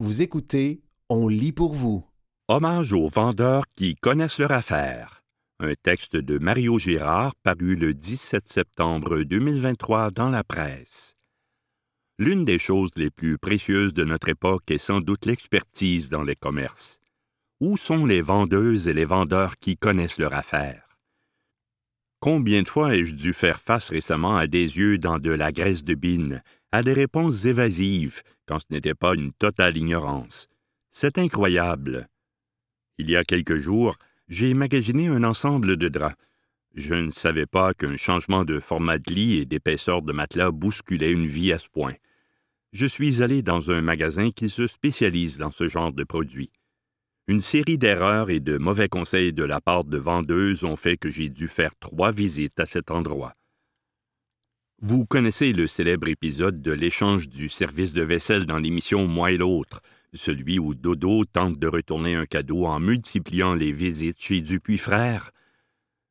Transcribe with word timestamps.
Vous 0.00 0.22
écoutez 0.22 0.80
On 1.08 1.26
lit 1.26 1.50
pour 1.50 1.72
vous. 1.72 2.06
Hommage 2.46 2.92
aux 2.92 3.08
vendeurs 3.08 3.64
qui 3.74 3.96
connaissent 3.96 4.38
leur 4.38 4.52
affaire. 4.52 5.24
Un 5.58 5.74
texte 5.74 6.14
de 6.14 6.38
Mario 6.38 6.78
Girard 6.78 7.34
paru 7.42 7.74
le 7.74 7.94
17 7.94 8.46
septembre 8.46 9.24
2023 9.24 10.12
dans 10.12 10.30
la 10.30 10.44
presse. 10.44 11.16
L'une 12.16 12.44
des 12.44 12.60
choses 12.60 12.90
les 12.94 13.10
plus 13.10 13.38
précieuses 13.38 13.92
de 13.92 14.04
notre 14.04 14.28
époque 14.28 14.70
est 14.70 14.78
sans 14.78 15.00
doute 15.00 15.26
l'expertise 15.26 16.10
dans 16.10 16.22
les 16.22 16.36
commerces. 16.36 17.00
Où 17.58 17.76
sont 17.76 18.06
les 18.06 18.20
vendeuses 18.20 18.86
et 18.86 18.94
les 18.94 19.04
vendeurs 19.04 19.56
qui 19.56 19.76
connaissent 19.76 20.18
leur 20.18 20.32
affaire? 20.32 20.96
Combien 22.20 22.62
de 22.62 22.68
fois 22.68 22.94
ai-je 22.94 23.16
dû 23.16 23.32
faire 23.32 23.58
face 23.58 23.90
récemment 23.90 24.36
à 24.36 24.46
des 24.46 24.78
yeux 24.78 24.98
dans 24.98 25.18
de 25.18 25.32
la 25.32 25.50
graisse 25.50 25.82
de 25.82 25.94
bine, 25.94 26.40
à 26.72 26.82
des 26.82 26.92
réponses 26.92 27.44
évasives, 27.44 28.22
quand 28.46 28.58
ce 28.58 28.66
n'était 28.70 28.94
pas 28.94 29.14
une 29.14 29.32
totale 29.32 29.76
ignorance. 29.76 30.48
C'est 30.90 31.18
incroyable. 31.18 32.08
Il 32.98 33.08
y 33.08 33.16
a 33.16 33.24
quelques 33.24 33.56
jours, 33.56 33.96
j'ai 34.28 34.52
magasiné 34.52 35.08
un 35.08 35.24
ensemble 35.24 35.76
de 35.76 35.88
draps. 35.88 36.16
Je 36.74 36.94
ne 36.94 37.10
savais 37.10 37.46
pas 37.46 37.72
qu'un 37.72 37.96
changement 37.96 38.44
de 38.44 38.60
format 38.60 38.98
de 38.98 39.12
lit 39.12 39.38
et 39.38 39.46
d'épaisseur 39.46 40.02
de 40.02 40.12
matelas 40.12 40.50
bousculait 40.50 41.10
une 41.10 41.26
vie 41.26 41.52
à 41.52 41.58
ce 41.58 41.68
point. 41.68 41.94
Je 42.72 42.86
suis 42.86 43.22
allé 43.22 43.42
dans 43.42 43.70
un 43.70 43.80
magasin 43.80 44.30
qui 44.30 44.50
se 44.50 44.66
spécialise 44.66 45.38
dans 45.38 45.50
ce 45.50 45.68
genre 45.68 45.92
de 45.92 46.04
produits. 46.04 46.50
Une 47.26 47.40
série 47.40 47.78
d'erreurs 47.78 48.28
et 48.28 48.40
de 48.40 48.58
mauvais 48.58 48.88
conseils 48.88 49.32
de 49.32 49.44
la 49.44 49.60
part 49.60 49.84
de 49.84 49.96
vendeuses 49.96 50.64
ont 50.64 50.76
fait 50.76 50.98
que 50.98 51.10
j'ai 51.10 51.30
dû 51.30 51.48
faire 51.48 51.74
trois 51.80 52.12
visites 52.12 52.60
à 52.60 52.66
cet 52.66 52.90
endroit. 52.90 53.34
Vous 54.80 55.06
connaissez 55.06 55.52
le 55.52 55.66
célèbre 55.66 56.08
épisode 56.08 56.62
de 56.62 56.72
l'échange 56.72 57.28
du 57.28 57.48
service 57.48 57.92
de 57.92 58.02
vaisselle 58.02 58.46
dans 58.46 58.58
l'émission 58.58 59.06
Moi 59.06 59.32
et 59.32 59.36
l'autre, 59.36 59.82
celui 60.12 60.58
où 60.58 60.74
Dodo 60.74 61.24
tente 61.24 61.58
de 61.58 61.66
retourner 61.66 62.14
un 62.14 62.26
cadeau 62.26 62.64
en 62.66 62.78
multipliant 62.78 63.54
les 63.54 63.72
visites 63.72 64.20
chez 64.20 64.40
Dupuis 64.40 64.78
Frères. 64.78 65.32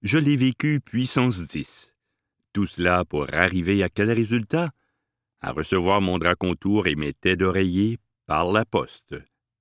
Je 0.02 0.18
l'ai 0.18 0.36
vécu 0.36 0.82
puissance 0.82 1.48
10. 1.48 1.96
Tout 2.52 2.66
cela 2.66 3.06
pour 3.06 3.34
arriver 3.34 3.84
à 3.84 3.90
quel 3.90 4.12
résultat? 4.12 4.72
à 5.42 5.52
recevoir 5.52 6.02
mon 6.02 6.18
drap 6.18 6.36
contour 6.36 6.88
et 6.88 6.96
mes 6.96 7.14
têtes 7.14 7.40
d'oreiller 7.40 7.98
par 8.26 8.52
la 8.52 8.66
poste. 8.66 9.16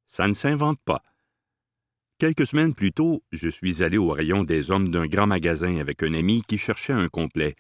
Ça 0.05 0.27
ne 0.29 0.35
s'invente 0.35 0.81
pas. 0.85 1.03
Quelques 2.19 2.47
semaines 2.47 2.75
plus 2.75 2.93
tôt, 2.93 3.23
je 3.31 3.49
suis 3.49 3.83
allé 3.83 3.99
au 3.99 4.11
rayon 4.11 4.43
des 4.43 4.71
hommes 4.71 4.89
d'un 4.89 5.07
grand 5.07 5.27
magasin 5.27 5.77
avec 5.77 6.03
un 6.03 6.15
ami 6.15 6.43
qui 6.49 6.57
cherchait 6.57 6.95
un 6.95 7.09
complet. 7.09 7.57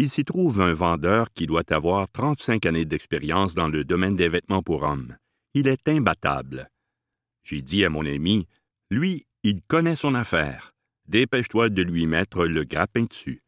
Il 0.00 0.08
s'y 0.08 0.24
trouve 0.24 0.60
un 0.60 0.72
vendeur 0.72 1.32
qui 1.32 1.48
doit 1.48 1.72
avoir 1.72 2.08
35 2.08 2.66
années 2.66 2.84
d'expérience 2.84 3.56
dans 3.56 3.66
le 3.66 3.82
domaine 3.82 4.14
des 4.14 4.28
vêtements 4.28 4.62
pour 4.62 4.84
hommes. 4.84 5.16
Il 5.54 5.66
est 5.66 5.88
imbattable. 5.88 6.70
J'ai 7.42 7.62
dit 7.62 7.84
à 7.84 7.90
mon 7.90 8.06
ami, 8.06 8.46
lui, 8.92 9.26
il 9.42 9.60
connaît 9.60 9.96
son 9.96 10.14
affaire. 10.14 10.72
Dépêche-toi 11.08 11.70
de 11.70 11.82
lui 11.82 12.06
mettre 12.06 12.46
le 12.46 12.62
grappin 12.62 13.06
dessus. 13.06 13.42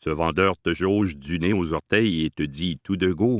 Ce 0.00 0.10
vendeur 0.10 0.58
te 0.58 0.74
jauge 0.74 1.16
du 1.16 1.38
nez 1.38 1.52
aux 1.52 1.72
orteils 1.74 2.24
et 2.24 2.30
te 2.30 2.42
dit 2.42 2.80
tout 2.82 2.96
de 2.96 3.12
go 3.12 3.38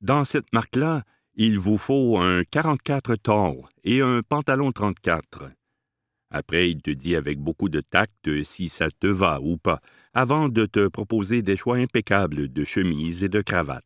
Dans 0.00 0.24
cette 0.24 0.52
marque-là, 0.52 1.04
il 1.36 1.60
vous 1.60 1.78
faut 1.78 2.18
un 2.18 2.42
44 2.42 3.14
tall 3.14 3.58
et 3.84 4.00
un 4.00 4.22
pantalon 4.28 4.72
34. 4.72 5.52
Après, 6.34 6.70
il 6.70 6.80
te 6.80 6.90
dit 6.90 7.14
avec 7.14 7.38
beaucoup 7.38 7.68
de 7.68 7.82
tact 7.82 8.42
si 8.42 8.70
ça 8.70 8.88
te 8.90 9.06
va 9.06 9.38
ou 9.42 9.58
pas, 9.58 9.80
avant 10.14 10.48
de 10.48 10.64
te 10.64 10.88
proposer 10.88 11.42
des 11.42 11.58
choix 11.58 11.76
impeccables 11.76 12.50
de 12.50 12.64
chemises 12.64 13.22
et 13.22 13.28
de 13.28 13.42
cravates. 13.42 13.84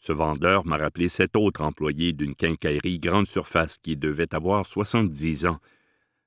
Ce 0.00 0.12
vendeur 0.12 0.66
m'a 0.66 0.76
rappelé 0.76 1.08
cet 1.08 1.36
autre 1.36 1.62
employé 1.62 2.12
d'une 2.12 2.34
quincaillerie 2.34 2.98
grande 2.98 3.28
surface 3.28 3.78
qui 3.78 3.96
devait 3.96 4.34
avoir 4.34 4.66
soixante-dix 4.66 5.46
ans. 5.46 5.60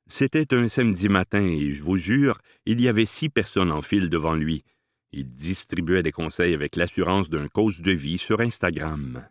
C'était 0.07 0.55
un 0.55 0.69
samedi 0.69 1.09
matin 1.09 1.43
et 1.43 1.71
je 1.71 1.83
vous 1.83 1.97
jure, 1.97 2.37
il 2.65 2.79
y 2.79 2.87
avait 2.87 3.05
six 3.05 3.27
personnes 3.27 3.71
en 3.71 3.81
file 3.81 4.09
devant 4.09 4.33
lui, 4.33 4.63
il 5.11 5.35
distribuait 5.35 6.03
des 6.03 6.13
conseils 6.13 6.53
avec 6.53 6.77
l'assurance 6.77 7.29
d'un 7.29 7.49
coach 7.49 7.81
de 7.81 7.91
vie 7.91 8.17
sur 8.17 8.39
Instagram. 8.39 9.27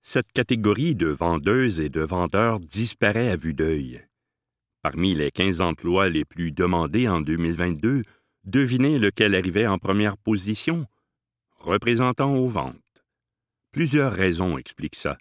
Cette 0.00 0.32
catégorie 0.32 0.94
de 0.94 1.08
vendeuses 1.08 1.80
et 1.80 1.90
de 1.90 2.00
vendeurs 2.00 2.60
disparaît 2.60 3.30
à 3.30 3.36
vue 3.36 3.54
d'œil. 3.54 4.02
Parmi 4.84 5.14
les 5.14 5.30
15 5.30 5.62
emplois 5.62 6.10
les 6.10 6.26
plus 6.26 6.52
demandés 6.52 7.08
en 7.08 7.22
2022, 7.22 8.02
devinez 8.44 8.98
lequel 8.98 9.34
arrivait 9.34 9.66
en 9.66 9.78
première 9.78 10.18
position? 10.18 10.86
Représentant 11.56 12.36
aux 12.36 12.48
ventes. 12.48 12.76
Plusieurs 13.72 14.12
raisons 14.12 14.58
expliquent 14.58 14.94
ça. 14.94 15.16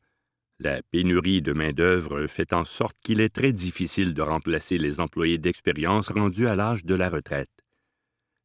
La 0.59 0.81
pénurie 0.91 1.41
de 1.41 1.53
main-d'œuvre 1.53 2.27
fait 2.27 2.51
en 2.51 2.65
sorte 2.65 2.97
qu'il 3.01 3.21
est 3.21 3.33
très 3.33 3.53
difficile 3.53 4.13
de 4.13 4.21
remplacer 4.21 4.77
les 4.77 4.99
employés 4.99 5.37
d'expérience 5.37 6.09
rendus 6.09 6.49
à 6.49 6.57
l'âge 6.57 6.83
de 6.83 6.95
la 6.95 7.09
retraite. 7.09 7.63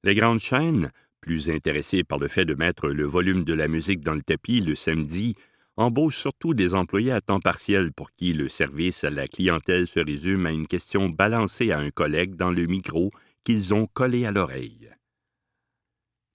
Les 0.05 0.15
grandes 0.15 0.39
chaînes, 0.39 0.93
plus 1.21 1.51
intéressées 1.51 2.05
par 2.05 2.21
le 2.21 2.29
fait 2.29 2.45
de 2.45 2.55
mettre 2.55 2.91
le 2.91 3.05
volume 3.05 3.43
de 3.43 3.55
la 3.55 3.67
musique 3.67 4.03
dans 4.03 4.15
le 4.15 4.23
tapis 4.23 4.61
le 4.61 4.77
samedi, 4.77 5.35
embauchent 5.79 6.19
surtout 6.19 6.55
des 6.55 6.75
employés 6.75 7.13
à 7.13 7.21
temps 7.21 7.41
partiel 7.41 7.93
pour 7.93 8.11
qui 8.13 8.33
le 8.33 8.49
service 8.49 9.05
à 9.05 9.11
la 9.11 9.29
clientèle 9.29 9.87
se 9.87 10.01
résume 10.01 10.45
à 10.45 10.51
une 10.51 10.67
question 10.67 11.09
balancée 11.09 11.71
à 11.71 11.79
un 11.79 11.91
collègue 11.91 12.35
dans 12.35 12.51
le 12.51 12.67
micro 12.67 13.13
qu'ils 13.45 13.73
ont 13.73 13.87
collé 13.87 14.27
à 14.27 14.33
l'oreille. 14.33 14.91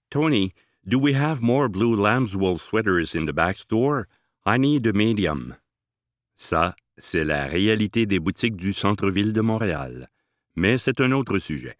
Tony, 0.08 0.52
do 0.86 0.98
we 0.98 1.14
have 1.14 1.42
more 1.42 1.68
blue 1.68 1.94
lamb's 1.94 2.34
wool 2.34 2.58
sweaters 2.58 3.14
in 3.14 3.26
the 3.26 3.34
back 3.34 3.58
store? 3.58 4.06
I 4.46 4.58
need 4.58 4.86
a 4.86 4.92
medium. 4.94 5.56
Ça, 6.36 6.74
c'est 6.96 7.24
la 7.24 7.46
réalité 7.46 8.06
des 8.06 8.20
boutiques 8.20 8.56
du 8.56 8.72
centre-ville 8.72 9.34
de 9.34 9.40
Montréal. 9.42 10.08
Mais 10.56 10.78
c'est 10.78 11.00
un 11.00 11.12
autre 11.12 11.38
sujet. 11.38 11.76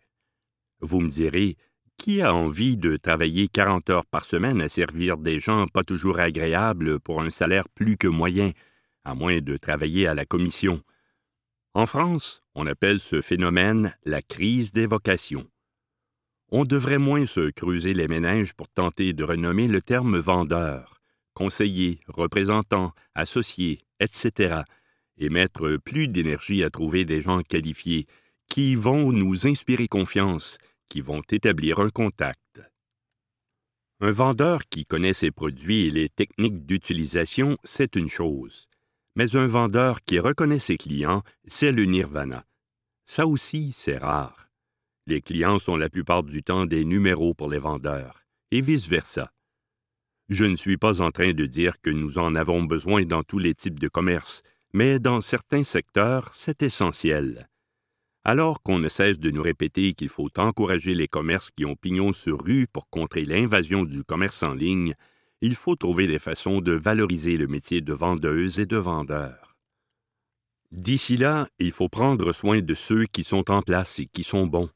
Vous 0.81 1.01
me 1.01 1.09
direz, 1.09 1.57
qui 1.99 2.21
a 2.21 2.35
envie 2.35 2.77
de 2.77 2.97
travailler 2.97 3.49
40 3.49 3.91
heures 3.91 4.07
par 4.07 4.25
semaine 4.25 4.61
à 4.61 4.69
servir 4.69 5.17
des 5.17 5.41
gens 5.41 5.67
pas 5.67 5.85
toujours 5.85 6.19
agréables 6.19 7.01
pour 7.01 7.23
un 7.23 7.31
salaire 7.31 7.69
plus 7.69 7.97
que 7.97 8.09
moyen, 8.09 8.53
à 9.05 9.15
moins 9.15 9.41
de 9.41 9.57
travailler 9.57 10.07
à 10.07 10.15
la 10.15 10.25
commission? 10.25 10.83
En 11.75 11.87
France, 11.87 12.43
on 12.55 12.67
appelle 12.67 13.01
ce 13.01 13.21
phénomène 13.21 13.97
la 14.05 14.23
crise 14.23 14.73
des 14.73 14.87
vocations. 14.87 15.47
On 16.51 16.65
devrait 16.65 16.99
moins 16.99 17.27
se 17.27 17.51
creuser 17.51 17.95
les 17.95 18.07
méninges 18.07 18.55
pour 18.55 18.69
tenter 18.69 19.13
de 19.13 19.25
renommer 19.25 19.67
le 19.67 19.83
terme 19.83 20.19
vendeur, 20.19 21.01
conseiller, 21.35 22.01
représentant, 22.07 22.93
associé, 23.15 23.81
etc., 23.99 24.63
et 25.17 25.29
mettre 25.29 25.77
plus 25.77 26.09
d'énergie 26.09 26.63
à 26.65 26.71
trouver 26.71 27.05
des 27.05 27.21
gens 27.21 27.43
qualifiés 27.43 28.07
qui 28.49 28.75
vont 28.75 29.13
nous 29.13 29.47
inspirer 29.47 29.89
confiance 29.89 30.59
qui 30.89 31.01
vont 31.01 31.23
établir 31.31 31.81
un 31.81 31.91
contact. 31.91 32.61
Un 34.01 34.11
vendeur 34.11 34.63
qui 34.69 34.85
connaît 34.85 35.13
ses 35.13 35.31
produits 35.31 35.87
et 35.87 35.91
les 35.91 36.09
techniques 36.09 36.67
d'utilisation, 36.67 37.57
c'est 37.65 37.97
une 37.97 38.09
chose. 38.09 38.67
Mais 39.17 39.37
un 39.37 39.47
vendeur 39.47 40.03
qui 40.03 40.19
reconnaît 40.19 40.59
ses 40.59 40.77
clients, 40.77 41.23
c'est 41.47 41.73
le 41.73 41.85
nirvana. 41.85 42.45
Ça 43.05 43.27
aussi, 43.27 43.73
c'est 43.75 43.99
rare. 43.99 44.49
Les 45.07 45.21
clients 45.21 45.59
sont 45.59 45.77
la 45.77 45.89
plupart 45.89 46.23
du 46.23 46.43
temps 46.43 46.67
des 46.67 46.85
numéros 46.85 47.35
pour 47.35 47.51
les 47.51 47.59
vendeurs, 47.59 48.25
et 48.51 48.61
vice-versa. 48.61 49.31
Je 50.29 50.45
ne 50.45 50.57
suis 50.57 50.79
pas 50.79 51.03
en 51.03 51.11
train 51.11 51.33
de 51.33 51.45
dire 51.45 51.81
que 51.83 51.91
nous 51.91 52.19
en 52.19 52.35
avons 52.35 52.63
besoin 52.63 53.05
dans 53.05 53.23
tous 53.23 53.39
les 53.39 53.55
types 53.55 53.79
de 53.79 53.89
commerce, 53.89 54.43
mais 54.73 54.99
dans 54.99 55.21
certains 55.21 55.65
secteurs, 55.65 56.33
c'est 56.33 56.63
essentiel. 56.63 57.49
Alors 58.27 58.63
qu'on 58.63 58.79
ne 58.79 58.89
cesse 58.89 59.19
de 59.19 59.31
nous 59.31 59.43
répéter 59.43 59.93
qu'il 59.93 60.09
faut 60.09 60.31
encourager 60.39 60.95
les 60.95 61.09
commerces 61.09 61.51
qui 61.51 61.67
ont 61.67 61.77
pignon 61.77 62.15
sur 62.15 62.43
rue 62.43 62.67
pour 62.67 62.89
contrer 62.89 63.27
l'invasion 63.27 63.85
du 63.85 64.03
commerce 64.03 64.43
en 64.43 64.55
ligne, 64.55 64.95
il 65.43 65.55
faut 65.55 65.77
trouver 65.77 66.07
des 66.07 66.19
façons 66.19 66.63
de 66.63 66.73
valoriser 66.73 67.37
le 67.37 67.47
métier 67.47 67.83
de 67.83 67.93
vendeuse 67.93 68.61
et 68.61 68.65
de 68.65 68.79
vendeur. 68.79 69.57
D'ici 70.73 71.19
là, 71.19 71.49
il 71.59 71.71
faut 71.71 71.91
prendre 71.91 72.33
soin 72.33 72.63
de 72.63 72.75
ceux 72.75 73.05
qui 73.05 73.25
sont 73.25 73.51
en 73.51 73.61
place 73.61 73.99
et 73.99 74.07
qui 74.07 74.25
sont 74.25 74.47
bons. 74.47 74.71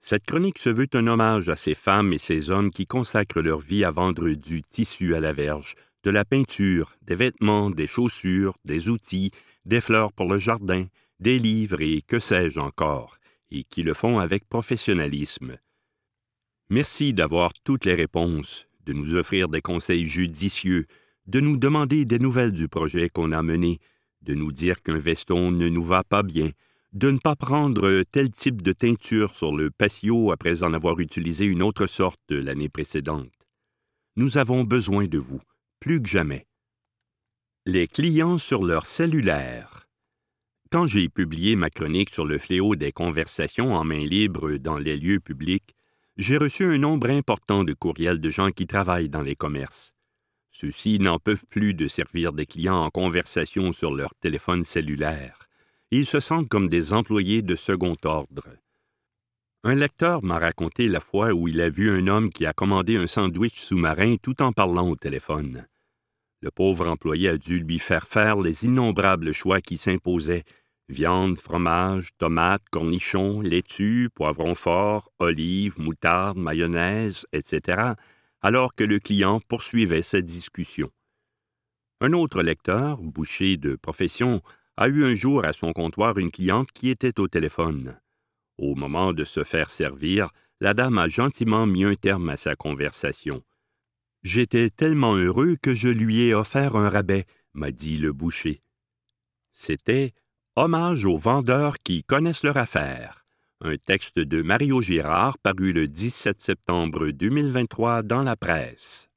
Cette 0.00 0.24
chronique 0.24 0.60
se 0.60 0.70
veut 0.70 0.86
un 0.94 1.08
hommage 1.08 1.48
à 1.48 1.56
ces 1.56 1.74
femmes 1.74 2.12
et 2.12 2.18
ces 2.18 2.50
hommes 2.50 2.70
qui 2.70 2.86
consacrent 2.86 3.42
leur 3.42 3.58
vie 3.58 3.84
à 3.84 3.90
vendre 3.90 4.30
du 4.30 4.62
tissu 4.62 5.16
à 5.16 5.20
la 5.20 5.32
verge, 5.32 5.74
de 6.04 6.10
la 6.10 6.24
peinture, 6.24 6.94
des 7.02 7.16
vêtements, 7.16 7.68
des 7.68 7.88
chaussures, 7.88 8.56
des 8.64 8.88
outils, 8.88 9.32
des 9.64 9.80
fleurs 9.80 10.12
pour 10.12 10.26
le 10.30 10.38
jardin, 10.38 10.86
des 11.20 11.38
livres 11.38 11.80
et 11.80 12.02
que 12.02 12.18
sais-je 12.18 12.60
encore, 12.60 13.18
et 13.50 13.64
qui 13.64 13.82
le 13.82 13.94
font 13.94 14.18
avec 14.18 14.48
professionnalisme. 14.48 15.58
Merci 16.68 17.12
d'avoir 17.12 17.52
toutes 17.64 17.84
les 17.84 17.94
réponses, 17.94 18.66
de 18.84 18.92
nous 18.92 19.14
offrir 19.14 19.48
des 19.48 19.60
conseils 19.60 20.06
judicieux, 20.06 20.86
de 21.26 21.40
nous 21.40 21.56
demander 21.56 22.04
des 22.04 22.18
nouvelles 22.18 22.52
du 22.52 22.68
projet 22.68 23.08
qu'on 23.08 23.32
a 23.32 23.42
mené, 23.42 23.78
de 24.22 24.34
nous 24.34 24.52
dire 24.52 24.82
qu'un 24.82 24.98
veston 24.98 25.50
ne 25.50 25.68
nous 25.68 25.82
va 25.82 26.04
pas 26.04 26.22
bien, 26.22 26.50
de 26.92 27.10
ne 27.10 27.18
pas 27.18 27.36
prendre 27.36 28.02
tel 28.10 28.30
type 28.30 28.62
de 28.62 28.72
teinture 28.72 29.34
sur 29.34 29.54
le 29.54 29.70
patio 29.70 30.32
après 30.32 30.62
en 30.62 30.72
avoir 30.72 30.98
utilisé 31.00 31.44
une 31.44 31.62
autre 31.62 31.86
sorte 31.86 32.30
l'année 32.30 32.68
précédente. 32.68 33.30
Nous 34.16 34.38
avons 34.38 34.64
besoin 34.64 35.06
de 35.06 35.18
vous, 35.18 35.40
plus 35.78 36.00
que 36.00 36.08
jamais. 36.08 36.46
Les 37.66 37.86
clients 37.86 38.38
sur 38.38 38.64
leur 38.64 38.86
cellulaire. 38.86 39.85
Quand 40.72 40.88
j'ai 40.88 41.08
publié 41.08 41.54
ma 41.54 41.70
chronique 41.70 42.10
sur 42.10 42.26
le 42.26 42.38
fléau 42.38 42.74
des 42.74 42.90
conversations 42.90 43.74
en 43.74 43.84
main 43.84 44.04
libre 44.04 44.56
dans 44.56 44.78
les 44.78 44.96
lieux 44.96 45.20
publics, 45.20 45.76
j'ai 46.16 46.36
reçu 46.36 46.64
un 46.64 46.78
nombre 46.78 47.10
important 47.10 47.62
de 47.62 47.72
courriels 47.72 48.20
de 48.20 48.30
gens 48.30 48.50
qui 48.50 48.66
travaillent 48.66 49.08
dans 49.08 49.22
les 49.22 49.36
commerces. 49.36 49.94
Ceux-ci 50.50 50.98
n'en 50.98 51.18
peuvent 51.20 51.46
plus 51.48 51.72
de 51.72 51.86
servir 51.86 52.32
des 52.32 52.46
clients 52.46 52.82
en 52.82 52.88
conversation 52.88 53.72
sur 53.72 53.94
leur 53.94 54.14
téléphone 54.16 54.64
cellulaire. 54.64 55.46
Ils 55.92 56.06
se 56.06 56.18
sentent 56.18 56.48
comme 56.48 56.68
des 56.68 56.92
employés 56.92 57.42
de 57.42 57.54
second 57.54 57.96
ordre. 58.04 58.48
Un 59.62 59.74
lecteur 59.74 60.24
m'a 60.24 60.38
raconté 60.38 60.88
la 60.88 61.00
fois 61.00 61.32
où 61.32 61.46
il 61.46 61.60
a 61.60 61.70
vu 61.70 61.90
un 61.90 62.08
homme 62.08 62.30
qui 62.30 62.44
a 62.44 62.52
commandé 62.52 62.96
un 62.96 63.06
sandwich 63.06 63.60
sous-marin 63.60 64.16
tout 64.20 64.42
en 64.42 64.52
parlant 64.52 64.88
au 64.88 64.96
téléphone. 64.96 65.66
Le 66.40 66.50
pauvre 66.50 66.86
employé 66.86 67.30
a 67.30 67.38
dû 67.38 67.58
lui 67.60 67.78
faire 67.78 68.06
faire 68.06 68.40
les 68.40 68.64
innombrables 68.66 69.32
choix 69.32 69.60
qui 69.60 69.76
s'imposaient 69.76 70.44
viande, 70.88 71.36
fromage, 71.36 72.10
tomates, 72.18 72.68
cornichons, 72.70 73.40
laitue, 73.40 74.08
poivrons 74.14 74.54
forts, 74.54 75.10
olives, 75.18 75.78
moutarde, 75.78 76.38
mayonnaise, 76.38 77.26
etc., 77.32 77.92
alors 78.40 78.74
que 78.74 78.84
le 78.84 79.00
client 79.00 79.40
poursuivait 79.40 80.02
sa 80.02 80.20
discussion. 80.20 80.90
Un 82.00 82.12
autre 82.12 82.42
lecteur, 82.42 82.98
boucher 82.98 83.56
de 83.56 83.74
profession, 83.74 84.42
a 84.76 84.88
eu 84.88 85.04
un 85.04 85.14
jour 85.14 85.44
à 85.44 85.52
son 85.52 85.72
comptoir 85.72 86.18
une 86.18 86.30
cliente 86.30 86.70
qui 86.72 86.90
était 86.90 87.18
au 87.18 87.28
téléphone. 87.28 87.98
Au 88.58 88.74
moment 88.74 89.12
de 89.12 89.24
se 89.24 89.42
faire 89.42 89.70
servir, 89.70 90.30
la 90.60 90.74
dame 90.74 90.98
a 90.98 91.08
gentiment 91.08 91.66
mis 91.66 91.84
un 91.84 91.94
terme 91.94 92.28
à 92.28 92.36
sa 92.36 92.54
conversation. 92.54 93.42
J'étais 94.22 94.70
tellement 94.70 95.14
heureux 95.14 95.56
que 95.60 95.74
je 95.74 95.88
lui 95.88 96.22
ai 96.22 96.34
offert 96.34 96.76
un 96.76 96.88
rabais, 96.90 97.26
m'a 97.54 97.70
dit 97.70 97.96
le 97.96 98.12
boucher. 98.12 98.62
C'était 99.52 100.12
Hommage 100.58 101.04
aux 101.04 101.18
vendeurs 101.18 101.76
qui 101.84 102.02
connaissent 102.02 102.42
leur 102.42 102.56
affaire. 102.56 103.26
Un 103.60 103.76
texte 103.76 104.18
de 104.18 104.40
Mario 104.40 104.80
Girard 104.80 105.36
paru 105.38 105.72
le 105.72 105.86
17 105.86 106.40
septembre 106.40 107.10
2023 107.10 108.02
dans 108.02 108.22
la 108.22 108.36
presse. 108.36 109.10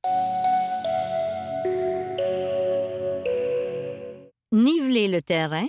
Niveler 4.52 5.08
le 5.08 5.22
terrain, 5.22 5.68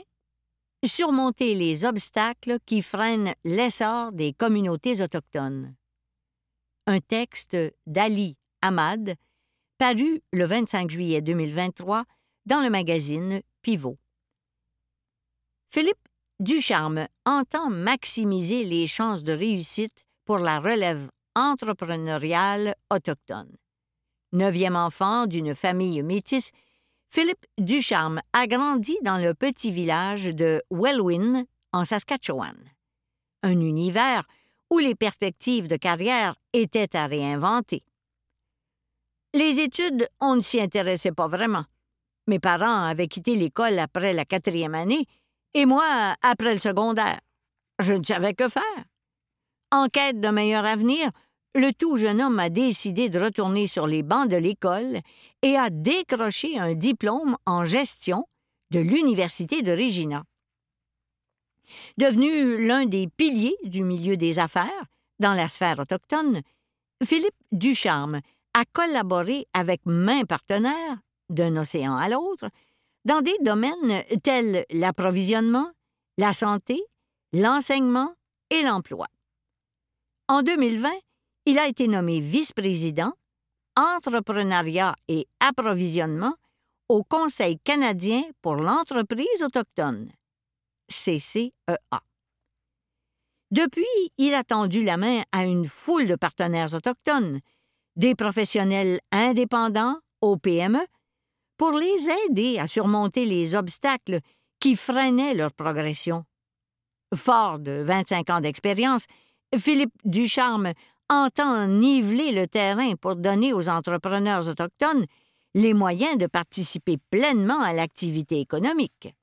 surmonter 0.85 1.55
les 1.55 1.85
obstacles 1.85 2.59
qui 2.67 2.83
freinent 2.83 3.35
l'essor 3.45 4.11
des 4.11 4.33
communautés 4.33 5.01
autochtones. 5.01 5.77
Un 6.87 6.99
texte 6.99 7.57
d'Ali 7.87 8.37
Ahmad, 8.63 9.15
paru 9.79 10.21
le 10.33 10.45
25 10.45 10.91
juillet 10.91 11.23
2023 11.23 12.05
dans 12.47 12.63
le 12.63 12.71
magazine 12.71 13.41
Pivot. 13.63 13.99
Philippe 15.71 16.09
Ducharme 16.41 17.07
entend 17.27 17.71
maximiser 17.71 18.65
les 18.65 18.87
chances 18.87 19.23
de 19.23 19.33
réussite 19.33 20.05
pour 20.25 20.39
la 20.39 20.59
relève 20.59 21.11
entrepreneuriale 21.35 22.75
autochtone. 22.91 23.57
Neuvième 24.33 24.77
enfant 24.77 25.27
d'une 25.27 25.55
famille 25.55 26.03
métisse, 26.03 26.51
Philippe 27.09 27.47
Ducharme 27.59 28.21
a 28.33 28.47
grandi 28.47 28.97
dans 29.03 29.19
le 29.19 29.35
petit 29.35 29.73
village 29.73 30.27
de 30.27 30.63
Wellwyn, 30.71 31.45
en 31.73 31.85
Saskatchewan. 31.85 32.57
Un 33.43 33.61
univers 33.61 34.25
où 34.71 34.79
les 34.79 34.95
perspectives 34.95 35.69
de 35.69 35.77
carrière 35.77 36.37
étaient 36.53 36.97
à 36.97 37.07
réinventer. 37.07 37.83
Les 39.33 39.61
études, 39.61 40.09
on 40.21 40.37
ne 40.37 40.41
s'y 40.41 40.61
intéressait 40.61 41.13
pas 41.13 41.29
vraiment. 41.29 41.65
Mes 42.27 42.41
parents 42.41 42.85
avaient 42.85 43.07
quitté 43.07 43.37
l'école 43.37 43.79
après 43.79 44.13
la 44.13 44.25
quatrième 44.25 44.75
année 44.75 45.07
et 45.55 45.67
moi 45.67 46.15
après 46.23 46.55
le 46.55 46.61
secondaire. 46.61 47.21
Je 47.79 47.93
ne 47.93 48.05
savais 48.05 48.35
que 48.35 48.49
faire. 48.49 48.63
En 49.71 49.87
quête 49.87 50.21
d'un 50.21 50.33
meilleur 50.33 50.65
avenir, 50.65 51.11
le 51.55 51.73
tout 51.73 51.97
jeune 51.97 52.21
homme 52.21 52.41
a 52.41 52.51
décidé 52.51 53.09
de 53.09 53.21
retourner 53.21 53.67
sur 53.69 53.87
les 53.87 54.03
bancs 54.03 54.29
de 54.29 54.37
l'école 54.37 54.99
et 55.43 55.57
a 55.57 55.71
décroché 55.71 56.59
un 56.59 56.75
diplôme 56.75 57.37
en 57.47 57.65
gestion 57.65 58.27
de 58.73 58.81
l'Université 58.81 59.63
de 59.63 59.73
Regina. 59.73 60.25
Devenu 61.99 62.67
l'un 62.67 62.85
des 62.85 63.07
piliers 63.07 63.57
du 63.65 63.85
milieu 63.85 64.17
des 64.17 64.41
affaires 64.41 64.87
dans 65.21 65.35
la 65.35 65.49
sphère 65.49 65.79
autochtone, 65.79 66.43
Philippe 67.05 67.35
Ducharme 67.53 68.21
a 68.55 68.65
collaboré 68.73 69.47
avec 69.55 69.81
main 69.87 70.25
partenaires, 70.25 70.99
d'un 71.29 71.57
océan 71.57 71.97
à 71.97 72.09
l'autre, 72.09 72.49
dans 73.05 73.21
des 73.21 73.37
domaines 73.41 74.03
tels 74.23 74.65
l'approvisionnement, 74.71 75.71
la 76.19 76.33
santé, 76.33 76.83
l'enseignement 77.33 78.15
et 78.51 78.63
l'emploi. 78.63 79.07
En 80.29 80.43
2020, 80.43 80.91
il 81.47 81.59
a 81.59 81.67
été 81.67 81.89
nommé 81.89 82.21
vice-président 82.21 83.13
entrepreneuriat 83.77 84.95
et 85.09 85.27
approvisionnement 85.41 86.35
au 86.89 87.05
Conseil 87.05 87.59
canadien 87.61 88.23
pour 88.43 88.57
l'entreprise 88.57 89.43
autochtone, 89.43 90.11
CCEA. 90.89 91.53
Depuis, 93.51 93.85
il 94.19 94.35
a 94.35 94.45
tendu 94.45 94.85
la 94.85 94.97
main 94.97 95.23
à 95.33 95.45
une 95.45 95.67
foule 95.67 96.07
de 96.07 96.17
partenaires 96.17 96.75
autochtones, 96.75 97.41
des 97.97 98.15
professionnels 98.15 99.01
indépendants 99.13 99.99
aux 100.21 100.37
PME, 100.37 100.85
pour 101.57 101.73
les 101.73 102.09
aider 102.27 102.59
à 102.59 102.67
surmonter 102.67 103.25
les 103.27 103.55
obstacles 103.55 104.21
qui 104.61 104.77
freinaient 104.77 105.35
leur 105.35 105.53
progression. 105.53 106.25
Fort 107.15 107.59
de 107.59 107.83
25 107.83 108.31
ans 108.31 108.41
d'expérience, 108.41 109.05
Philippe 109.59 109.93
Ducharme 110.05 110.73
entend 111.11 111.67
niveler 111.67 112.33
le 112.33 112.47
terrain 112.47 112.95
pour 112.95 113.17
donner 113.17 113.53
aux 113.53 113.69
entrepreneurs 113.69 114.49
autochtones 114.49 115.05
les 115.55 115.75
moyens 115.75 116.17
de 116.17 116.27
participer 116.27 116.97
pleinement 117.11 117.61
à 117.61 117.73
l'activité 117.73 118.41
économique. 118.41 119.15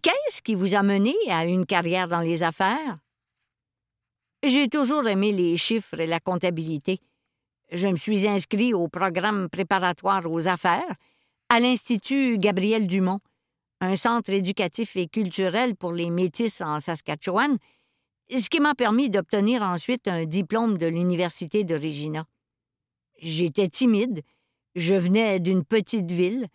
Qu'est-ce 0.00 0.40
qui 0.40 0.54
vous 0.54 0.74
a 0.74 0.82
mené 0.82 1.14
à 1.28 1.44
une 1.44 1.66
carrière 1.66 2.08
dans 2.08 2.20
les 2.20 2.42
affaires? 2.42 2.98
J'ai 4.44 4.68
toujours 4.68 5.06
aimé 5.06 5.30
les 5.30 5.56
chiffres 5.56 6.00
et 6.00 6.06
la 6.08 6.18
comptabilité. 6.18 6.98
Je 7.70 7.86
me 7.86 7.94
suis 7.94 8.26
inscrit 8.26 8.74
au 8.74 8.88
programme 8.88 9.48
préparatoire 9.48 10.28
aux 10.28 10.48
affaires 10.48 10.96
à 11.48 11.60
l'Institut 11.60 12.38
Gabriel 12.38 12.88
Dumont, 12.88 13.20
un 13.80 13.94
centre 13.94 14.30
éducatif 14.30 14.96
et 14.96 15.06
culturel 15.06 15.76
pour 15.76 15.92
les 15.92 16.10
métis 16.10 16.60
en 16.60 16.80
Saskatchewan, 16.80 17.56
ce 18.36 18.48
qui 18.50 18.58
m'a 18.58 18.74
permis 18.74 19.10
d'obtenir 19.10 19.62
ensuite 19.62 20.08
un 20.08 20.24
diplôme 20.24 20.76
de 20.76 20.86
l'Université 20.86 21.62
de 21.62 21.76
Regina. 21.76 22.26
J'étais 23.18 23.68
timide, 23.68 24.22
je 24.74 24.94
venais 24.94 25.38
d'une 25.38 25.64
petite 25.64 26.10
ville, 26.10 26.48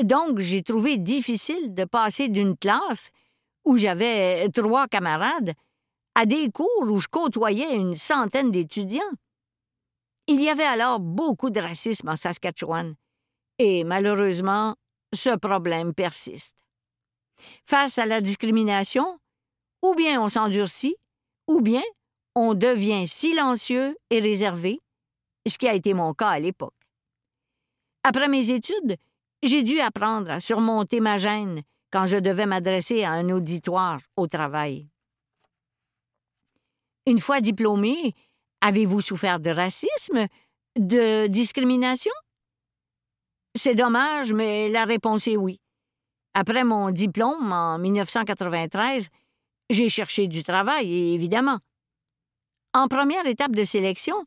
donc 0.00 0.38
j'ai 0.38 0.62
trouvé 0.62 0.96
difficile 0.96 1.74
de 1.74 1.84
passer 1.84 2.28
d'une 2.28 2.56
classe 2.56 3.10
où 3.64 3.76
j'avais 3.76 4.48
trois 4.50 4.86
camarades 4.86 5.54
à 6.18 6.24
des 6.24 6.50
cours 6.50 6.66
où 6.80 6.98
je 6.98 7.08
côtoyais 7.08 7.76
une 7.76 7.94
centaine 7.94 8.50
d'étudiants. 8.50 9.02
Il 10.26 10.42
y 10.42 10.48
avait 10.48 10.64
alors 10.64 10.98
beaucoup 10.98 11.50
de 11.50 11.60
racisme 11.60 12.08
en 12.08 12.16
Saskatchewan, 12.16 12.94
et 13.58 13.84
malheureusement, 13.84 14.76
ce 15.14 15.36
problème 15.36 15.92
persiste. 15.92 16.56
Face 17.66 17.98
à 17.98 18.06
la 18.06 18.22
discrimination, 18.22 19.18
ou 19.82 19.94
bien 19.94 20.20
on 20.22 20.30
s'endurcit, 20.30 20.96
ou 21.48 21.60
bien 21.60 21.82
on 22.34 22.54
devient 22.54 23.06
silencieux 23.06 23.94
et 24.08 24.20
réservé, 24.20 24.80
ce 25.46 25.58
qui 25.58 25.68
a 25.68 25.74
été 25.74 25.92
mon 25.92 26.14
cas 26.14 26.30
à 26.30 26.40
l'époque. 26.40 26.72
Après 28.04 28.28
mes 28.28 28.50
études, 28.50 28.96
j'ai 29.42 29.62
dû 29.62 29.80
apprendre 29.80 30.30
à 30.30 30.40
surmonter 30.40 31.00
ma 31.00 31.18
gêne 31.18 31.60
quand 31.92 32.06
je 32.06 32.16
devais 32.16 32.46
m'adresser 32.46 33.04
à 33.04 33.12
un 33.12 33.28
auditoire 33.28 34.00
au 34.16 34.26
travail. 34.26 34.88
Une 37.06 37.20
fois 37.20 37.40
diplômé, 37.40 38.14
avez-vous 38.60 39.00
souffert 39.00 39.38
de 39.38 39.50
racisme, 39.50 40.26
de 40.76 41.28
discrimination? 41.28 42.12
C'est 43.56 43.76
dommage, 43.76 44.32
mais 44.32 44.68
la 44.68 44.84
réponse 44.84 45.28
est 45.28 45.36
oui. 45.36 45.60
Après 46.34 46.64
mon 46.64 46.90
diplôme 46.90 47.52
en 47.52 47.78
1993, 47.78 49.08
j'ai 49.70 49.88
cherché 49.88 50.26
du 50.26 50.42
travail, 50.42 51.14
évidemment. 51.14 51.58
En 52.74 52.88
première 52.88 53.26
étape 53.26 53.54
de 53.54 53.64
sélection, 53.64 54.26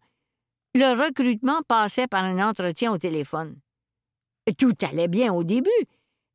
le 0.74 1.00
recrutement 1.00 1.62
passait 1.68 2.08
par 2.08 2.24
un 2.24 2.40
entretien 2.48 2.92
au 2.92 2.98
téléphone. 2.98 3.60
Tout 4.58 4.74
allait 4.82 5.08
bien 5.08 5.34
au 5.34 5.44
début, 5.44 5.70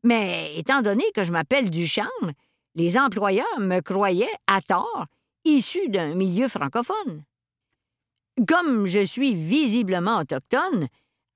mais 0.05 0.57
étant 0.57 0.83
donné 0.83 1.05
que 1.15 1.25
je 1.25 1.33
m'appelle 1.33 1.71
Ducharme, 1.71 2.33
les 2.75 2.99
employeurs 2.99 3.59
me 3.59 3.81
croyaient, 3.81 4.29
à 4.47 4.61
tort, 4.61 5.07
issu 5.45 5.89
d'un 5.89 6.15
milieu 6.15 6.49
francophone. 6.49 7.25
Comme 8.49 8.87
je 8.87 9.05
suis 9.05 9.35
visiblement 9.35 10.19
autochtone, 10.19 10.89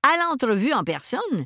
à 0.03 0.17
l'entrevue 0.17 0.73
en 0.73 0.83
personne, 0.83 1.45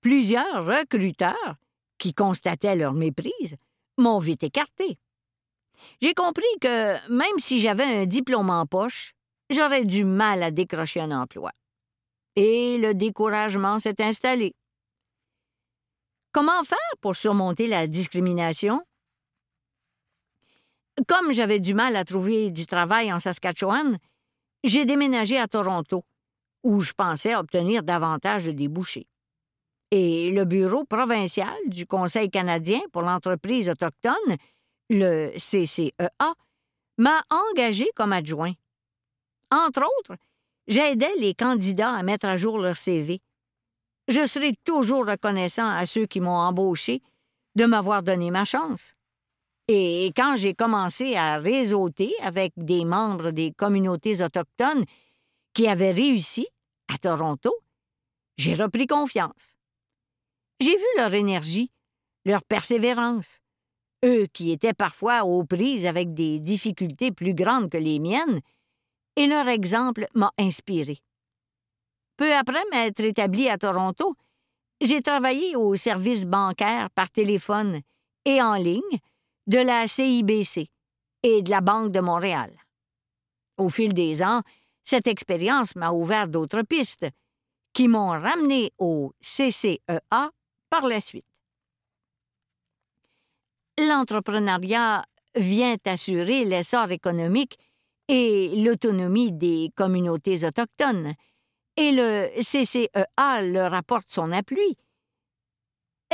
plusieurs 0.00 0.64
recruteurs, 0.64 1.56
qui 1.98 2.12
constataient 2.14 2.76
leur 2.76 2.92
méprise, 2.92 3.56
m'ont 3.98 4.18
vite 4.18 4.42
écarté. 4.42 4.98
J'ai 6.00 6.14
compris 6.14 6.44
que, 6.60 6.94
même 7.10 7.38
si 7.38 7.60
j'avais 7.60 7.84
un 7.84 8.06
diplôme 8.06 8.50
en 8.50 8.66
poche, 8.66 9.12
j'aurais 9.50 9.84
du 9.84 10.04
mal 10.04 10.42
à 10.42 10.50
décrocher 10.50 11.00
un 11.00 11.10
emploi. 11.10 11.50
Et 12.36 12.78
le 12.78 12.94
découragement 12.94 13.78
s'est 13.78 14.02
installé. 14.02 14.54
Comment 16.32 16.64
faire 16.64 16.78
pour 17.00 17.14
surmonter 17.14 17.66
la 17.66 17.86
discrimination? 17.86 18.82
Comme 21.08 21.32
j'avais 21.32 21.60
du 21.60 21.74
mal 21.74 21.96
à 21.96 22.04
trouver 22.04 22.50
du 22.50 22.66
travail 22.66 23.12
en 23.12 23.18
Saskatchewan, 23.18 23.98
j'ai 24.62 24.84
déménagé 24.84 25.38
à 25.38 25.48
Toronto, 25.48 26.04
où 26.62 26.80
je 26.80 26.92
pensais 26.92 27.34
obtenir 27.34 27.82
davantage 27.82 28.44
de 28.44 28.52
débouchés. 28.52 29.08
Et 29.90 30.30
le 30.30 30.44
bureau 30.44 30.84
provincial 30.84 31.54
du 31.66 31.86
Conseil 31.86 32.30
canadien 32.30 32.80
pour 32.92 33.02
l'entreprise 33.02 33.68
autochtone, 33.68 34.36
le 34.88 35.32
CCEA, 35.36 36.34
m'a 36.98 37.20
engagé 37.30 37.88
comme 37.96 38.12
adjoint. 38.12 38.52
Entre 39.50 39.82
autres, 39.98 40.16
j'aidais 40.68 41.14
les 41.18 41.34
candidats 41.34 41.94
à 41.94 42.02
mettre 42.02 42.26
à 42.26 42.36
jour 42.36 42.58
leur 42.58 42.76
CV. 42.76 43.20
Je 44.08 44.26
serai 44.26 44.54
toujours 44.64 45.06
reconnaissant 45.06 45.68
à 45.68 45.86
ceux 45.86 46.06
qui 46.06 46.20
m'ont 46.20 46.30
embauché 46.30 47.02
de 47.56 47.64
m'avoir 47.66 48.02
donné 48.02 48.30
ma 48.30 48.44
chance. 48.44 48.94
Et 49.68 50.12
quand 50.14 50.36
j'ai 50.36 50.54
commencé 50.54 51.16
à 51.16 51.38
réseauter 51.38 52.12
avec 52.22 52.52
des 52.56 52.84
membres 52.84 53.30
des 53.30 53.52
communautés 53.52 54.22
autochtones 54.22 54.84
qui 55.54 55.68
avaient 55.68 55.92
réussi 55.92 56.46
à 56.92 56.98
Toronto, 56.98 57.54
j'ai 58.36 58.54
repris 58.54 58.86
confiance. 58.86 59.56
J'ai 60.60 60.76
vu 60.76 60.84
leur 60.98 61.14
énergie, 61.14 61.70
leur 62.26 62.42
persévérance, 62.42 63.40
eux 64.04 64.26
qui 64.32 64.50
étaient 64.50 64.74
parfois 64.74 65.24
aux 65.24 65.44
prises 65.44 65.86
avec 65.86 66.12
des 66.12 66.40
difficultés 66.40 67.10
plus 67.10 67.34
grandes 67.34 67.70
que 67.70 67.78
les 67.78 67.98
miennes, 67.98 68.40
et 69.16 69.26
leur 69.26 69.48
exemple 69.48 70.06
m'a 70.14 70.32
inspiré. 70.38 70.98
Peu 72.16 72.34
après 72.34 72.62
m'être 72.70 73.00
établi 73.00 73.48
à 73.48 73.58
Toronto, 73.58 74.14
j'ai 74.80 75.00
travaillé 75.00 75.56
au 75.56 75.74
service 75.76 76.26
bancaire 76.26 76.90
par 76.90 77.10
téléphone 77.10 77.80
et 78.24 78.42
en 78.42 78.54
ligne 78.54 78.98
de 79.46 79.58
la 79.58 79.86
CIBC 79.86 80.68
et 81.22 81.42
de 81.42 81.50
la 81.50 81.60
Banque 81.60 81.92
de 81.92 82.00
Montréal. 82.00 82.50
Au 83.56 83.68
fil 83.68 83.94
des 83.94 84.22
ans, 84.22 84.42
cette 84.84 85.06
expérience 85.06 85.76
m'a 85.76 85.92
ouvert 85.92 86.28
d'autres 86.28 86.62
pistes 86.62 87.06
qui 87.72 87.88
m'ont 87.88 88.10
ramené 88.10 88.72
au 88.78 89.12
CCEA 89.20 90.30
par 90.70 90.86
la 90.86 91.00
suite. 91.00 91.26
L'entrepreneuriat 93.78 95.04
vient 95.34 95.76
assurer 95.84 96.44
l'essor 96.44 96.92
économique 96.92 97.58
et 98.08 98.62
l'autonomie 98.62 99.32
des 99.32 99.70
communautés 99.74 100.44
autochtones, 100.44 101.14
et 101.76 101.90
le 101.90 102.28
CCEA 102.40 103.42
leur 103.42 103.74
apporte 103.74 104.08
son 104.10 104.30
appui. 104.30 104.76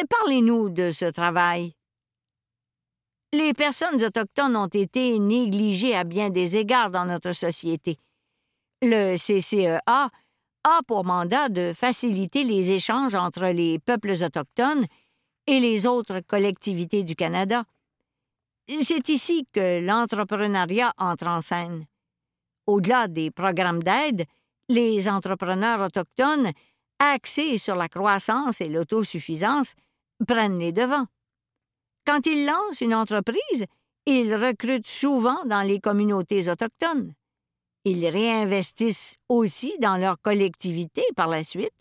Parlez-nous 0.08 0.70
de 0.70 0.90
ce 0.90 1.04
travail. 1.04 1.74
Les 3.32 3.54
personnes 3.54 4.02
autochtones 4.02 4.56
ont 4.56 4.66
été 4.66 5.18
négligées 5.20 5.94
à 5.94 6.02
bien 6.02 6.30
des 6.30 6.56
égards 6.56 6.90
dans 6.90 7.04
notre 7.04 7.30
société. 7.30 7.96
Le 8.82 9.16
CCEA 9.16 9.80
a 10.64 10.80
pour 10.88 11.04
mandat 11.04 11.48
de 11.48 11.72
faciliter 11.72 12.42
les 12.42 12.72
échanges 12.72 13.14
entre 13.14 13.46
les 13.46 13.78
peuples 13.78 14.14
autochtones 14.22 14.84
et 15.46 15.60
les 15.60 15.86
autres 15.86 16.20
collectivités 16.26 17.04
du 17.04 17.14
Canada. 17.14 17.62
C'est 18.82 19.08
ici 19.08 19.46
que 19.52 19.84
l'entrepreneuriat 19.84 20.92
entre 20.98 21.28
en 21.28 21.40
scène. 21.40 21.86
Au-delà 22.66 23.06
des 23.06 23.30
programmes 23.30 23.82
d'aide, 23.82 24.24
les 24.68 25.08
entrepreneurs 25.08 25.80
autochtones, 25.82 26.50
axés 26.98 27.58
sur 27.58 27.76
la 27.76 27.88
croissance 27.88 28.60
et 28.60 28.68
l'autosuffisance, 28.68 29.74
prennent 30.26 30.58
les 30.58 30.72
devants. 30.72 31.06
Quand 32.06 32.26
ils 32.26 32.46
lancent 32.46 32.80
une 32.80 32.94
entreprise, 32.94 33.66
ils 34.06 34.34
recrutent 34.34 34.88
souvent 34.88 35.44
dans 35.44 35.62
les 35.62 35.80
communautés 35.80 36.48
autochtones. 36.48 37.14
Ils 37.84 38.06
réinvestissent 38.06 39.16
aussi 39.28 39.74
dans 39.78 39.96
leur 39.96 40.20
collectivité 40.20 41.02
par 41.16 41.28
la 41.28 41.44
suite, 41.44 41.72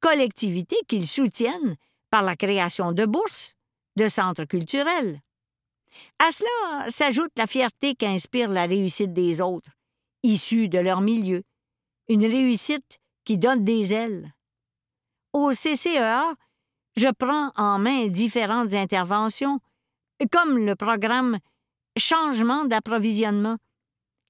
collectivité 0.00 0.76
qu'ils 0.86 1.06
soutiennent 1.06 1.76
par 2.10 2.22
la 2.22 2.36
création 2.36 2.92
de 2.92 3.04
bourses, 3.04 3.54
de 3.96 4.08
centres 4.08 4.44
culturels. 4.44 5.20
À 6.18 6.30
cela 6.30 6.90
s'ajoute 6.90 7.32
la 7.36 7.46
fierté 7.46 7.94
qu'inspire 7.94 8.48
la 8.48 8.66
réussite 8.66 9.12
des 9.12 9.40
autres, 9.40 9.70
issus 10.22 10.68
de 10.68 10.78
leur 10.78 11.00
milieu, 11.00 11.42
une 12.08 12.24
réussite 12.24 12.98
qui 13.24 13.38
donne 13.38 13.64
des 13.64 13.92
ailes. 13.92 14.32
Au 15.32 15.50
CCEA, 15.50 16.34
je 16.98 17.08
prends 17.08 17.52
en 17.56 17.78
main 17.78 18.08
différentes 18.08 18.74
interventions, 18.74 19.60
comme 20.32 20.58
le 20.58 20.74
programme 20.74 21.38
Changement 21.96 22.64
d'approvisionnement, 22.64 23.56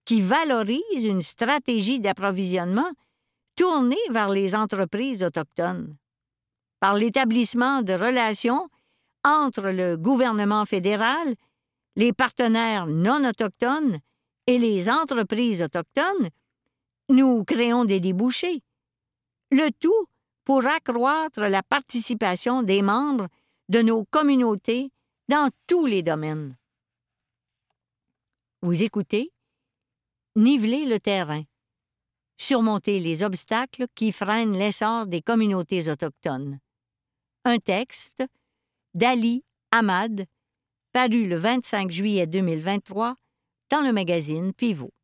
qui 0.04 0.20
valorise 0.20 1.04
une 1.04 1.20
stratégie 1.20 2.00
d'approvisionnement 2.00 2.90
tournée 3.56 3.96
vers 4.10 4.30
les 4.30 4.54
entreprises 4.54 5.22
autochtones. 5.22 5.96
Par 6.80 6.94
l'établissement 6.94 7.82
de 7.82 7.92
relations 7.92 8.68
entre 9.24 9.68
le 9.70 9.96
gouvernement 9.96 10.64
fédéral, 10.64 11.34
les 11.96 12.12
partenaires 12.12 12.86
non 12.86 13.28
autochtones 13.28 13.98
et 14.46 14.58
les 14.58 14.88
entreprises 14.88 15.60
autochtones, 15.62 16.28
nous 17.10 17.44
créons 17.44 17.84
des 17.84 18.00
débouchés. 18.00 18.62
Le 19.50 19.70
tout 19.80 20.06
pour 20.48 20.64
accroître 20.64 21.40
la 21.40 21.62
participation 21.62 22.62
des 22.62 22.80
membres 22.80 23.28
de 23.68 23.82
nos 23.82 24.06
communautés 24.06 24.90
dans 25.28 25.50
tous 25.66 25.84
les 25.84 26.02
domaines. 26.02 26.56
Vous 28.62 28.82
écoutez 28.82 29.30
Niveler 30.36 30.86
le 30.86 31.00
terrain. 31.00 31.42
Surmonter 32.38 32.98
les 32.98 33.22
obstacles 33.22 33.88
qui 33.94 34.10
freinent 34.10 34.56
l'essor 34.56 35.06
des 35.06 35.20
communautés 35.20 35.90
autochtones. 35.90 36.58
Un 37.44 37.58
texte 37.58 38.24
d'Ali 38.94 39.44
Ahmad, 39.70 40.24
paru 40.94 41.28
le 41.28 41.36
25 41.36 41.90
juillet 41.90 42.26
2023 42.26 43.16
dans 43.70 43.82
le 43.82 43.92
magazine 43.92 44.54
Pivot. 44.54 44.94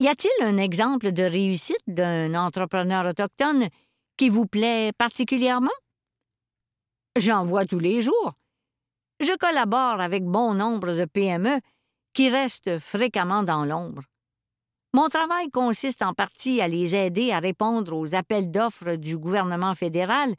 Y 0.00 0.06
a-t-il 0.06 0.44
un 0.44 0.58
exemple 0.58 1.10
de 1.10 1.24
réussite 1.24 1.82
d'un 1.88 2.34
entrepreneur 2.34 3.04
autochtone 3.04 3.68
qui 4.16 4.28
vous 4.28 4.46
plaît 4.46 4.92
particulièrement? 4.96 5.72
J'en 7.16 7.42
vois 7.42 7.66
tous 7.66 7.80
les 7.80 8.00
jours. 8.00 8.32
Je 9.18 9.36
collabore 9.36 10.00
avec 10.00 10.24
bon 10.24 10.54
nombre 10.54 10.92
de 10.92 11.04
PME 11.04 11.58
qui 12.14 12.28
restent 12.28 12.78
fréquemment 12.78 13.42
dans 13.42 13.64
l'ombre. 13.64 14.02
Mon 14.94 15.08
travail 15.08 15.50
consiste 15.50 16.02
en 16.02 16.14
partie 16.14 16.60
à 16.60 16.68
les 16.68 16.94
aider 16.94 17.32
à 17.32 17.40
répondre 17.40 17.96
aux 17.96 18.14
appels 18.14 18.52
d'offres 18.52 18.94
du 18.94 19.18
gouvernement 19.18 19.74
fédéral 19.74 20.32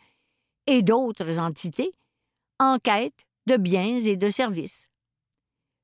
et 0.67 0.81
d'autres 0.81 1.37
entités 1.37 1.91
en 2.59 2.77
quête 2.79 3.25
de 3.45 3.57
biens 3.57 3.99
et 3.99 4.15
de 4.15 4.29
services. 4.29 4.87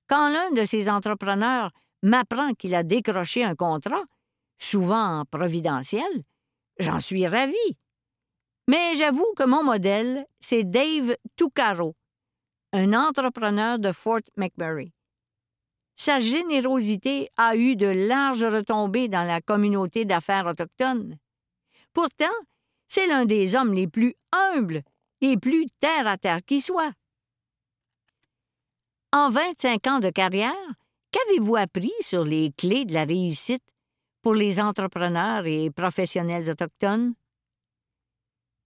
Quand 0.08 0.29
l'un 0.29 0.51
de 0.51 0.65
ces 0.65 0.89
entrepreneurs 0.89 1.72
m'apprend 2.06 2.54
qu'il 2.54 2.76
a 2.76 2.84
décroché 2.84 3.44
un 3.44 3.56
contrat, 3.56 4.04
souvent 4.60 5.26
providentiel, 5.30 6.24
j'en 6.80 7.00
suis 7.00 7.28
ravi. 7.28 7.78
Mais 8.68 8.96
j'avoue 8.96 9.34
que 9.36 9.44
mon 9.44 9.64
modèle, 9.64 10.26
c'est 10.40 10.64
Dave 10.64 11.16
Tucaro, 11.36 11.96
un 12.74 12.94
entrepreneur 12.94 13.80
de 13.80 13.92
Fort 13.92 14.22
McMurray. 14.38 14.94
Sa 15.96 16.20
générosité 16.20 17.30
a 17.38 17.56
eu 17.56 17.76
de 17.76 17.88
larges 17.88 18.44
retombées 18.44 19.08
dans 19.08 19.26
la 19.26 19.42
communauté 19.42 20.06
d'affaires 20.06 20.46
autochtone. 20.46 21.18
Pourtant, 21.94 22.26
c'est 22.88 23.08
l'un 23.08 23.26
des 23.26 23.56
hommes 23.56 23.74
les 23.74 23.88
plus 23.88 24.14
humbles, 24.32 24.84
les 25.22 25.38
plus 25.38 25.68
terre 25.80 26.06
à 26.06 26.18
terre 26.18 26.44
qui 26.46 26.62
soit. 26.62 26.92
En 29.12 29.30
25 29.30 29.88
ans 29.88 30.00
de 30.00 30.10
carrière, 30.10 30.76
Qu'avez-vous 31.16 31.56
appris 31.56 31.94
sur 32.02 32.26
les 32.26 32.52
clés 32.58 32.84
de 32.84 32.94
la 32.94 33.06
réussite 33.06 33.64
pour 34.22 34.36
les 34.36 34.60
entrepreneurs 34.60 35.46
et 35.46 35.72
professionnels 35.72 36.50
autochtones? 36.50 37.14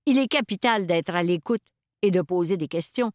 Il 0.08 0.18
est 0.18 0.28
capital 0.28 0.88
d'être 0.88 1.14
à 1.14 1.22
l'écoute 1.22 1.62
et 2.02 2.10
de 2.10 2.24
poser 2.24 2.58
des 2.58 2.68
questions. 2.68 3.12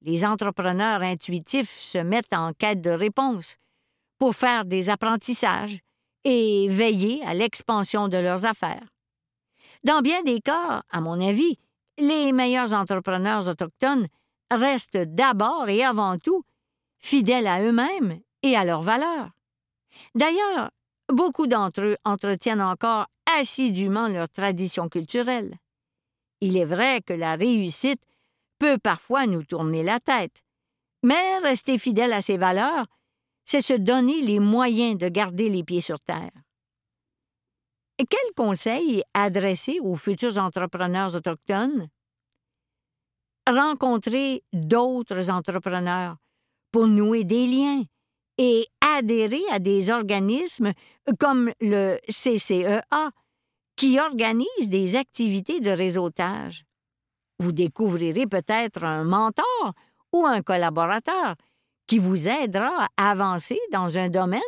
Les 0.00 0.24
entrepreneurs 0.24 1.02
intuitifs 1.02 1.78
se 1.78 1.98
mettent 1.98 2.32
en 2.32 2.54
quête 2.54 2.80
de 2.80 2.88
réponses 2.88 3.58
pour 4.18 4.34
faire 4.34 4.64
des 4.64 4.88
apprentissages 4.88 5.80
et 6.24 6.66
veiller 6.70 7.22
à 7.26 7.34
l'expansion 7.34 8.08
de 8.08 8.16
leurs 8.16 8.46
affaires. 8.46 8.88
Dans 9.82 10.00
bien 10.00 10.22
des 10.22 10.40
cas, 10.40 10.80
à 10.88 11.02
mon 11.02 11.20
avis, 11.20 11.58
les 11.98 12.32
meilleurs 12.32 12.72
entrepreneurs 12.72 13.46
autochtones 13.46 14.08
restent 14.50 14.96
d'abord 14.96 15.68
et 15.68 15.84
avant 15.84 16.16
tout 16.16 16.44
fidèles 16.98 17.46
à 17.46 17.60
eux-mêmes 17.60 18.22
et 18.44 18.56
à 18.56 18.64
leurs 18.64 18.82
valeurs. 18.82 19.30
D'ailleurs, 20.14 20.70
beaucoup 21.12 21.46
d'entre 21.46 21.80
eux 21.80 21.96
entretiennent 22.04 22.62
encore 22.62 23.06
assidûment 23.38 24.06
leur 24.06 24.28
tradition 24.28 24.88
culturelle. 24.88 25.56
Il 26.40 26.56
est 26.56 26.66
vrai 26.66 27.00
que 27.00 27.14
la 27.14 27.36
réussite 27.36 28.02
peut 28.58 28.78
parfois 28.78 29.26
nous 29.26 29.42
tourner 29.44 29.82
la 29.82 29.98
tête, 29.98 30.42
mais 31.02 31.38
rester 31.38 31.78
fidèle 31.78 32.12
à 32.12 32.22
ses 32.22 32.36
valeurs, 32.36 32.86
c'est 33.46 33.62
se 33.62 33.72
donner 33.72 34.20
les 34.20 34.40
moyens 34.40 34.98
de 34.98 35.08
garder 35.08 35.48
les 35.48 35.64
pieds 35.64 35.80
sur 35.80 35.98
terre. 36.00 36.30
Quels 37.96 38.34
conseils 38.36 39.02
adresser 39.14 39.78
aux 39.80 39.96
futurs 39.96 40.36
entrepreneurs 40.36 41.14
autochtones? 41.14 41.88
Rencontrer 43.48 44.42
d'autres 44.52 45.30
entrepreneurs 45.30 46.16
pour 46.72 46.88
nouer 46.88 47.24
des 47.24 47.46
liens 47.46 47.84
et 48.38 48.66
adhérer 48.80 49.42
à 49.50 49.58
des 49.58 49.90
organismes 49.90 50.72
comme 51.18 51.52
le 51.60 51.98
CCEA, 52.08 53.10
qui 53.76 53.98
organise 53.98 54.68
des 54.68 54.96
activités 54.96 55.60
de 55.60 55.70
réseautage. 55.70 56.64
Vous 57.38 57.52
découvrirez 57.52 58.26
peut-être 58.26 58.84
un 58.84 59.04
mentor 59.04 59.72
ou 60.12 60.24
un 60.24 60.42
collaborateur 60.42 61.34
qui 61.86 61.98
vous 61.98 62.28
aidera 62.28 62.86
à 62.96 63.10
avancer 63.10 63.58
dans 63.72 63.98
un 63.98 64.08
domaine 64.08 64.40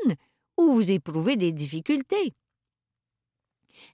où 0.57 0.73
vous 0.73 0.91
éprouvez 0.91 1.37
des 1.37 1.53
difficultés. 1.53 2.35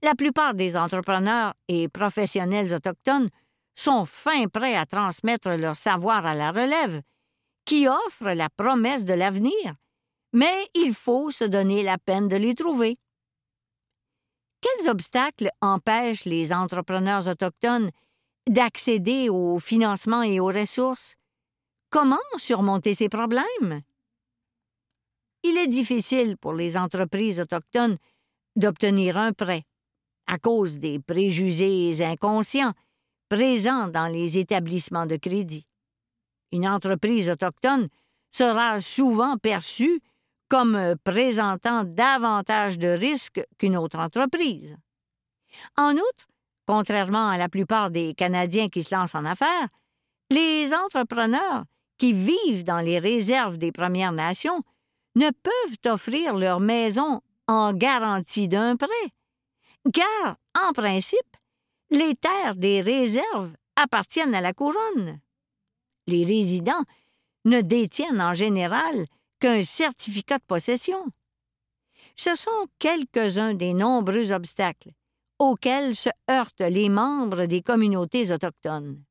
La 0.02 0.14
plupart 0.14 0.54
des 0.54 0.76
entrepreneurs 0.76 1.54
et 1.68 1.88
professionnels 1.88 2.72
autochtones 2.75 3.30
sont 3.75 4.04
fin 4.04 4.46
prêts 4.49 4.76
à 4.76 4.87
transmettre 4.87 5.50
leur 5.50 5.76
savoir 5.76 6.26
à 6.26 6.34
la 6.34 6.52
relève, 6.52 7.02
qui 7.64 7.88
offre 7.88 8.32
la 8.32 8.49
promesse 8.50 9.04
de 9.04 9.14
l'avenir, 9.14 9.75
mais 10.32 10.68
il 10.74 10.94
faut 10.94 11.30
se 11.30 11.44
donner 11.44 11.82
la 11.82 11.98
peine 11.98 12.28
de 12.28 12.36
les 12.36 12.54
trouver. 12.54 12.98
Quels 14.60 14.88
obstacles 14.88 15.50
empêchent 15.60 16.24
les 16.24 16.52
entrepreneurs 16.52 17.26
autochtones 17.26 17.90
d'accéder 18.48 19.28
au 19.28 19.58
financement 19.58 20.22
et 20.22 20.40
aux 20.40 20.46
ressources? 20.46 21.16
Comment 21.90 22.16
surmonter 22.36 22.94
ces 22.94 23.08
problèmes? 23.08 23.82
Il 25.42 25.58
est 25.58 25.66
difficile 25.66 26.36
pour 26.38 26.54
les 26.54 26.76
entreprises 26.76 27.40
autochtones 27.40 27.98
d'obtenir 28.56 29.18
un 29.18 29.32
prêt 29.32 29.64
à 30.26 30.38
cause 30.38 30.78
des 30.78 31.00
préjugés 31.00 32.02
inconscients 32.04 32.72
présents 33.28 33.88
dans 33.88 34.06
les 34.06 34.38
établissements 34.38 35.06
de 35.06 35.16
crédit. 35.16 35.66
Une 36.52 36.68
entreprise 36.68 37.28
autochtone 37.28 37.88
sera 38.30 38.80
souvent 38.80 39.36
perçue 39.36 40.00
comme 40.52 40.97
présentant 41.02 41.82
davantage 41.82 42.78
de 42.78 42.88
risques 42.88 43.42
qu'une 43.56 43.75
autre 43.75 43.99
entreprise. 43.99 44.76
En 45.78 45.94
outre, 45.94 46.28
contrairement 46.66 47.30
à 47.30 47.38
la 47.38 47.49
plupart 47.49 47.90
des 47.90 48.12
Canadiens 48.12 48.68
qui 48.68 48.82
se 48.82 48.94
lancent 48.94 49.14
en 49.14 49.25
affaires, 49.25 49.68
les 50.30 50.75
entrepreneurs 50.75 51.64
qui 51.97 52.12
vivent 52.12 52.64
dans 52.64 52.80
les 52.80 52.99
réserves 52.99 53.56
des 53.56 53.73
Premières 53.73 54.12
Nations 54.12 54.61
ne 55.16 55.30
peuvent 55.30 55.90
offrir 55.90 56.37
leur 56.37 56.61
maison 56.61 57.23
en 57.49 57.73
garantie 57.73 58.47
d'un 58.47 58.76
prêt, 58.76 59.09
car, 59.94 60.37
en 60.54 60.75
principe, 60.75 61.18
les 61.90 62.14
terres 62.14 62.56
des 62.56 62.82
réserves 62.82 63.56
appartiennent 63.76 64.35
à 64.35 64.42
la 64.42 64.52
couronne. 64.52 65.18
Les 66.06 66.26
résidents 66.26 66.85
ne 67.47 67.62
détiennent 67.62 68.21
en 68.21 68.34
général 68.34 69.06
qu'un 69.43 69.65
certificat 69.65 70.39
de 70.39 70.45
possession. 70.45 71.05
Ce 72.15 72.37
sont 72.37 72.67
quelques-uns 72.78 73.55
des 73.55 73.75
nombreux 73.75 74.31
obstacles 74.31 74.93
auxquels 75.41 75.97
se 75.97 76.11
heurtent 76.31 76.61
les 76.61 76.89
membres 76.89 77.47
des 77.47 77.61
communautés 77.61 78.31
autochtones. 78.31 79.02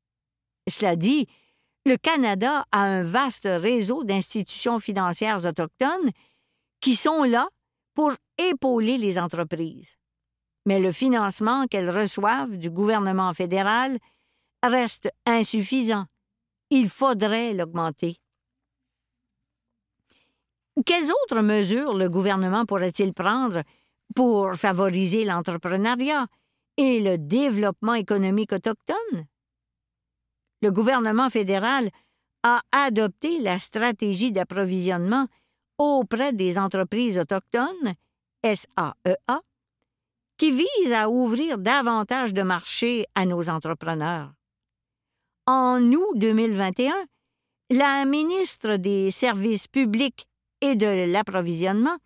Cela 0.70 0.96
dit, 0.96 1.28
le 1.86 1.98
Canada 1.98 2.64
a 2.72 2.80
un 2.80 3.04
vaste 3.04 3.46
réseau 3.46 4.06
d'institutions 4.06 4.80
financières 4.80 5.46
autochtones 5.46 6.12
qui 6.80 6.96
sont 6.96 7.24
là 7.24 7.50
pour 7.94 8.14
épauler 8.38 8.98
les 8.98 9.20
entreprises. 9.20 9.98
Mais 10.66 10.80
le 10.80 10.94
financement 10.94 11.68
qu'elles 11.68 11.90
reçoivent 11.90 12.58
du 12.58 12.70
gouvernement 12.70 13.34
fédéral 13.34 13.98
reste 14.64 15.10
insuffisant. 15.26 16.06
Il 16.70 16.88
faudrait 16.88 17.54
l'augmenter. 17.54 18.22
Quelles 20.86 21.12
autres 21.12 21.42
mesures 21.42 21.94
le 21.94 22.10
gouvernement 22.10 22.66
pourrait-il 22.66 23.14
prendre 23.14 23.62
pour 24.16 24.56
favoriser 24.56 25.26
l'entrepreneuriat 25.26 26.28
et 26.78 27.02
le 27.02 27.18
développement 27.18 27.94
économique 27.94 28.54
autochtone? 28.54 29.28
Le 30.62 30.72
gouvernement 30.72 31.30
fédéral 31.30 31.90
a 32.44 32.62
adopté 32.72 33.40
la 33.40 33.60
stratégie 33.60 34.32
d'approvisionnement 34.32 35.28
auprès 35.78 36.34
des 36.34 36.58
entreprises 36.58 37.18
autochtones, 37.18 37.94
SAEA, 38.44 38.96
e 39.08 39.40
qui 40.38 40.52
vise 40.52 40.92
à 40.94 41.10
ouvrir 41.10 41.58
davantage 41.58 42.34
de 42.34 42.42
marchés 42.42 43.06
à 43.14 43.26
nos 43.26 43.50
entrepreneurs. 43.50 44.34
En 45.46 45.82
août 45.82 46.14
2021, 46.16 46.94
la 47.72 48.06
ministre 48.06 48.78
des 48.78 49.12
Services 49.12 49.68
publics 49.68 50.28
et 50.62 50.76
de 50.76 51.12
l'approvisionnement, 51.12 51.98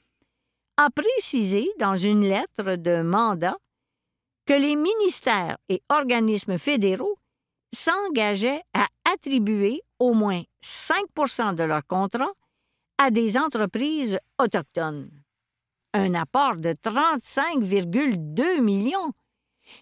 a 0.77 0.89
précisé 0.89 1.69
dans 1.79 1.95
une 1.95 2.23
lettre 2.23 2.75
de 2.75 3.01
mandat 3.01 3.55
que 4.45 4.53
les 4.53 4.75
ministères 4.75 5.57
et 5.69 5.81
organismes 5.89 6.57
fédéraux 6.57 7.17
s'engageaient 7.73 8.61
à 8.73 8.87
attribuer 9.13 9.81
au 9.99 10.13
moins 10.13 10.41
5% 10.63 11.55
de 11.55 11.63
leurs 11.63 11.85
contrats 11.85 12.33
à 12.97 13.11
des 13.11 13.37
entreprises 13.37 14.19
autochtones. 14.41 15.09
Un 15.93 16.13
apport 16.13 16.57
de 16.57 16.69
35,2 16.69 18.61
millions, 18.61 19.13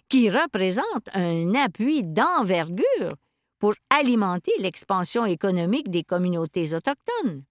qui 0.10 0.30
représente 0.30 1.10
un 1.14 1.54
appui 1.56 2.04
d'envergure 2.04 3.14
pour 3.60 3.74
alimenter 3.90 4.52
l'expansion 4.60 5.26
économique 5.26 5.90
des 5.90 6.04
communautés 6.04 6.74
autochtones. 6.74 7.44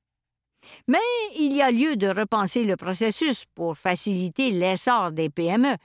Mais 0.89 0.99
il 1.37 1.53
y 1.53 1.63
a 1.63 1.71
lieu 1.71 1.97
de 1.97 2.09
repenser 2.09 2.65
le 2.65 2.77
processus 2.77 3.45
pour 3.55 3.77
faciliter 3.77 4.51
l'essor 4.51 5.13
des 5.13 5.31
PME, 5.31 5.77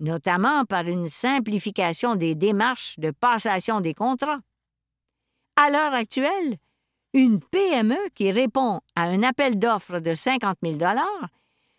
notamment 0.00 0.64
par 0.64 0.86
une 0.86 1.08
simplification 1.08 2.16
des 2.16 2.34
démarches 2.34 2.98
de 2.98 3.10
passation 3.10 3.80
des 3.80 3.94
contrats. 3.94 4.40
À 5.56 5.70
l'heure 5.70 5.94
actuelle, 5.94 6.56
une 7.14 7.40
PME 7.40 7.98
qui 8.14 8.30
répond 8.30 8.80
à 8.96 9.02
un 9.02 9.22
appel 9.22 9.58
d'offres 9.58 9.98
de 9.98 10.14
50 10.14 10.58
000 10.62 10.78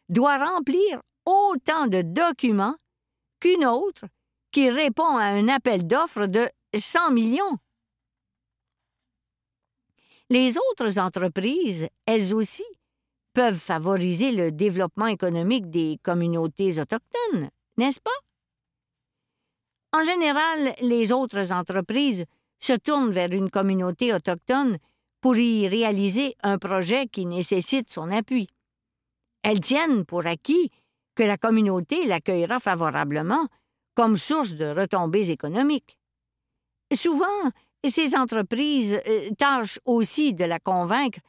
doit 0.10 0.38
remplir 0.38 1.02
autant 1.26 1.88
de 1.88 2.02
documents 2.02 2.76
qu'une 3.40 3.66
autre 3.66 4.06
qui 4.52 4.70
répond 4.70 5.18
à 5.18 5.26
un 5.26 5.48
appel 5.48 5.88
d'offres 5.88 6.28
de 6.28 6.48
100 6.76 7.12
millions. 7.12 7.58
Les 10.34 10.56
autres 10.58 10.98
entreprises, 10.98 11.88
elles 12.08 12.34
aussi, 12.34 12.66
peuvent 13.34 13.60
favoriser 13.60 14.32
le 14.32 14.52
développement 14.52 15.06
économique 15.06 15.70
des 15.70 16.00
communautés 16.02 16.80
autochtones, 16.80 17.52
n'est-ce 17.78 18.00
pas? 18.00 18.10
En 19.92 20.04
général, 20.04 20.74
les 20.82 21.12
autres 21.12 21.52
entreprises 21.52 22.26
se 22.60 22.74
tournent 22.74 23.12
vers 23.12 23.32
une 23.32 23.52
communauté 23.52 24.12
autochtone 24.12 24.80
pour 25.22 25.38
y 25.38 25.68
réaliser 25.68 26.36
un 26.42 26.58
projet 26.58 27.06
qui 27.06 27.28
nécessite 27.28 27.92
son 27.92 28.10
appui. 28.10 28.48
Elles 29.44 29.60
tiennent 29.60 30.04
pour 30.04 30.26
acquis 30.26 30.72
que 31.14 31.22
la 31.22 31.38
communauté 31.38 32.08
l'accueillera 32.08 32.60
favorablement 32.60 33.48
comme 33.94 34.18
source 34.18 34.54
de 34.54 34.66
retombées 34.66 35.30
économiques. 35.30 36.00
Souvent, 36.92 37.52
ces 37.90 38.16
entreprises 38.16 39.00
euh, 39.08 39.30
tâchent 39.38 39.80
aussi 39.86 40.34
de 40.34 40.46
la 40.46 40.60
convaincre 40.60 41.20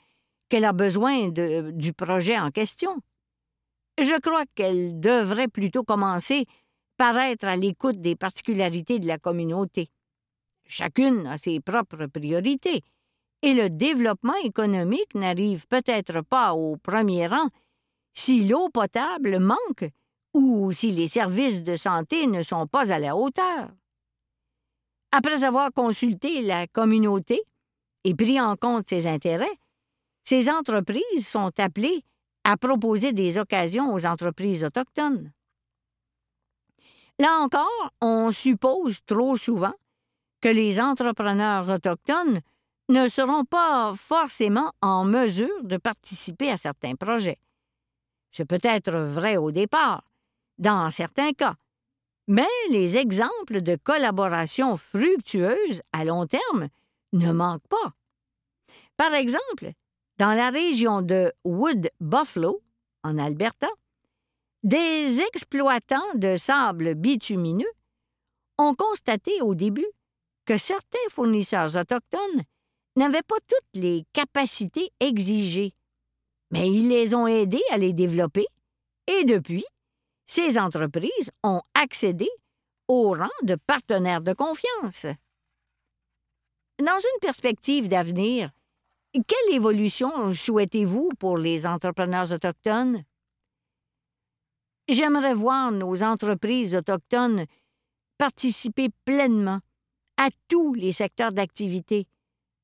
qu'elle 0.48 0.64
a 0.64 0.72
besoin 0.72 1.28
du 1.28 1.92
projet 1.92 2.38
en 2.38 2.50
question. 2.50 2.96
Je 3.98 4.20
crois 4.20 4.44
qu'elle 4.54 4.98
devrait 5.00 5.48
plutôt 5.48 5.84
commencer 5.84 6.46
par 6.96 7.16
être 7.18 7.44
à 7.44 7.56
l'écoute 7.56 8.00
des 8.00 8.16
particularités 8.16 8.98
de 8.98 9.06
la 9.06 9.18
communauté. 9.18 9.90
Chacune 10.66 11.26
a 11.26 11.38
ses 11.38 11.60
propres 11.60 12.06
priorités, 12.06 12.82
et 13.42 13.52
le 13.52 13.68
développement 13.68 14.36
économique 14.42 15.14
n'arrive 15.14 15.66
peut-être 15.68 16.22
pas 16.22 16.54
au 16.54 16.76
premier 16.76 17.26
rang 17.26 17.48
si 18.14 18.46
l'eau 18.48 18.70
potable 18.70 19.38
manque 19.38 19.90
ou 20.32 20.72
si 20.72 20.92
les 20.92 21.08
services 21.08 21.62
de 21.62 21.76
santé 21.76 22.26
ne 22.26 22.42
sont 22.42 22.66
pas 22.66 22.90
à 22.90 22.98
la 22.98 23.16
hauteur. 23.16 23.68
Après 25.16 25.44
avoir 25.44 25.72
consulté 25.72 26.42
la 26.42 26.66
communauté 26.66 27.40
et 28.02 28.16
pris 28.16 28.40
en 28.40 28.56
compte 28.56 28.88
ses 28.88 29.06
intérêts, 29.06 29.56
ces 30.24 30.50
entreprises 30.50 31.24
sont 31.24 31.52
appelées 31.60 32.02
à 32.42 32.56
proposer 32.56 33.12
des 33.12 33.38
occasions 33.38 33.94
aux 33.94 34.06
entreprises 34.06 34.64
autochtones. 34.64 35.30
Là 37.20 37.38
encore, 37.38 37.92
on 38.00 38.32
suppose 38.32 39.04
trop 39.06 39.36
souvent 39.36 39.74
que 40.40 40.48
les 40.48 40.80
entrepreneurs 40.80 41.70
autochtones 41.70 42.40
ne 42.88 43.06
seront 43.06 43.44
pas 43.44 43.94
forcément 43.94 44.72
en 44.82 45.04
mesure 45.04 45.62
de 45.62 45.76
participer 45.76 46.50
à 46.50 46.56
certains 46.56 46.96
projets. 46.96 47.38
C'est 48.32 48.46
peut 48.46 48.58
être 48.64 48.98
vrai 48.98 49.36
au 49.36 49.52
départ, 49.52 50.02
dans 50.58 50.90
certains 50.90 51.34
cas, 51.34 51.54
mais 52.26 52.46
les 52.70 52.96
exemples 52.96 53.60
de 53.60 53.76
collaboration 53.76 54.76
fructueuse 54.76 55.82
à 55.92 56.04
long 56.04 56.26
terme 56.26 56.68
ne 57.12 57.32
manquent 57.32 57.68
pas. 57.68 57.92
Par 58.96 59.14
exemple, 59.14 59.72
dans 60.18 60.32
la 60.34 60.50
région 60.50 61.02
de 61.02 61.32
Wood 61.44 61.90
Buffalo, 62.00 62.62
en 63.02 63.18
Alberta, 63.18 63.68
des 64.62 65.20
exploitants 65.20 66.14
de 66.14 66.36
sable 66.36 66.94
bitumineux 66.94 67.70
ont 68.58 68.74
constaté 68.74 69.42
au 69.42 69.54
début 69.54 69.86
que 70.46 70.56
certains 70.56 70.98
fournisseurs 71.10 71.76
autochtones 71.76 72.44
n'avaient 72.96 73.22
pas 73.22 73.40
toutes 73.48 73.82
les 73.82 74.04
capacités 74.12 74.90
exigées, 75.00 75.74
mais 76.50 76.70
ils 76.70 76.88
les 76.88 77.14
ont 77.14 77.26
aidés 77.26 77.62
à 77.70 77.76
les 77.76 77.92
développer 77.92 78.46
et 79.06 79.24
depuis, 79.24 79.64
ces 80.26 80.58
entreprises 80.58 81.30
ont 81.42 81.62
accédé 81.74 82.28
au 82.88 83.12
rang 83.12 83.28
de 83.42 83.56
partenaires 83.66 84.20
de 84.20 84.32
confiance. 84.32 85.06
Dans 86.78 86.98
une 86.98 87.20
perspective 87.20 87.88
d'avenir, 87.88 88.50
quelle 89.12 89.54
évolution 89.54 90.34
souhaitez-vous 90.34 91.10
pour 91.18 91.38
les 91.38 91.66
entrepreneurs 91.66 92.32
autochtones? 92.32 93.04
J'aimerais 94.88 95.34
voir 95.34 95.70
nos 95.70 96.02
entreprises 96.02 96.74
autochtones 96.74 97.46
participer 98.18 98.88
pleinement 99.04 99.60
à 100.16 100.28
tous 100.48 100.74
les 100.74 100.92
secteurs 100.92 101.32
d'activité, 101.32 102.06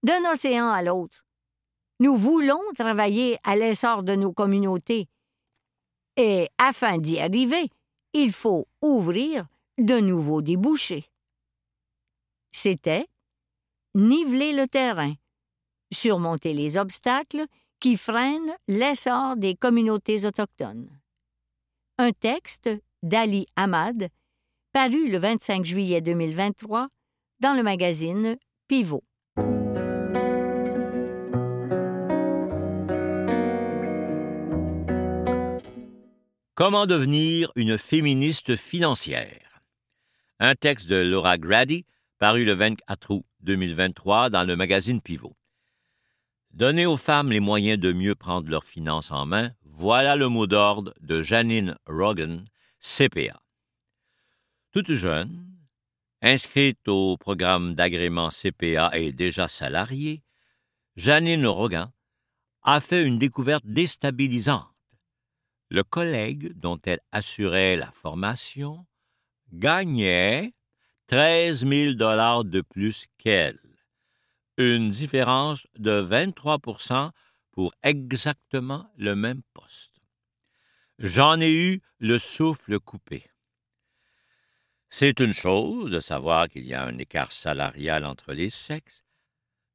d'un 0.03 0.25
océan 0.31 0.69
à 0.69 0.83
l'autre. 0.83 1.25
Nous 1.99 2.17
voulons 2.17 2.61
travailler 2.77 3.39
à 3.45 3.57
l'essor 3.57 4.03
de 4.03 4.15
nos 4.15 4.33
communautés. 4.33 5.09
Et 6.23 6.51
afin 6.59 6.99
d'y 6.99 7.19
arriver, 7.19 7.71
il 8.13 8.31
faut 8.31 8.69
ouvrir 8.83 9.47
de 9.79 9.99
nouveaux 10.01 10.43
débouchés. 10.43 11.07
C'était 12.53 13.07
niveler 13.95 14.53
le 14.53 14.69
terrain, 14.69 15.15
surmonter 15.91 16.53
les 16.53 16.77
obstacles 16.77 17.47
qui 17.81 17.97
freinent 17.97 18.55
l'essor 18.69 19.39
des 19.39 19.55
communautés 19.55 20.27
autochtones. 20.27 20.91
Un 21.97 22.13
texte 22.13 22.69
d'Ali 23.03 23.47
Ahmad, 23.57 24.11
paru 24.75 25.09
le 25.09 25.17
25 25.17 25.65
juillet 25.65 26.03
2023 26.03 26.89
dans 27.41 27.57
le 27.57 27.63
magazine 27.63 28.37
Pivot. 28.69 29.05
Comment 36.61 36.85
devenir 36.85 37.51
une 37.57 37.79
féministe 37.79 38.55
financière? 38.55 39.63
Un 40.41 40.55
texte 40.55 40.89
de 40.89 40.97
Laura 40.97 41.39
Grady, 41.39 41.87
paru 42.19 42.45
le 42.45 42.53
24 42.53 43.15
août 43.15 43.25
2023 43.41 44.29
dans 44.29 44.45
le 44.45 44.57
magazine 44.57 45.01
Pivot. 45.01 45.35
Donner 46.51 46.85
aux 46.85 46.99
femmes 46.99 47.31
les 47.33 47.41
moyens 47.41 47.81
de 47.81 47.95
mieux 47.95 48.15
prendre 48.15 48.51
leurs 48.51 48.65
finances 48.65 49.11
en 49.11 49.25
main, 49.25 49.53
voilà 49.65 50.17
le 50.17 50.29
mot 50.29 50.47
d'ordre 50.47 50.93
de 51.01 51.23
Janine 51.23 51.79
Rogan, 51.87 52.45
CPA. 52.79 53.41
Toute 54.71 54.93
jeune, 54.93 55.43
inscrite 56.21 56.87
au 56.89 57.17
programme 57.17 57.75
d'agrément 57.75 58.29
CPA 58.29 58.91
et 58.93 59.13
déjà 59.13 59.49
salariée, 59.49 60.23
Janine 60.95 61.47
Rogan 61.47 61.91
a 62.65 62.83
fait 62.83 63.03
une 63.03 63.17
découverte 63.17 63.65
déstabilisante 63.65 64.71
le 65.71 65.85
collègue 65.85 66.53
dont 66.59 66.81
elle 66.85 67.01
assurait 67.13 67.77
la 67.77 67.91
formation 67.93 68.87
gagnait 69.53 70.53
13 71.07 71.67
000 71.67 71.95
dollars 71.95 72.45
de 72.45 72.61
plus 72.61 73.07
qu'elle, 73.19 73.61
une 74.59 74.89
différence 74.89 75.67
de 75.79 76.03
23% 76.03 77.11
pour 77.53 77.73
exactement 77.83 78.91
le 78.97 79.15
même 79.15 79.43
poste. 79.55 80.01
J'en 80.99 81.41
ai 81.41 81.53
eu 81.53 81.81
le 81.99 82.19
souffle 82.19 82.79
coupé. 82.79 83.25
C'est 84.89 85.21
une 85.21 85.33
chose 85.33 85.91
de 85.91 86.01
savoir 86.01 86.49
qu'il 86.49 86.67
y 86.67 86.75
a 86.75 86.85
un 86.85 86.99
écart 86.99 87.31
salarial 87.31 88.05
entre 88.05 88.33
les 88.33 88.51
sexes, 88.51 89.05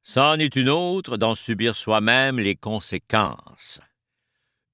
c'en 0.02 0.34
est 0.34 0.54
une 0.56 0.68
autre 0.68 1.16
d'en 1.16 1.34
subir 1.34 1.74
soi-même 1.74 2.38
les 2.38 2.54
conséquences 2.54 3.80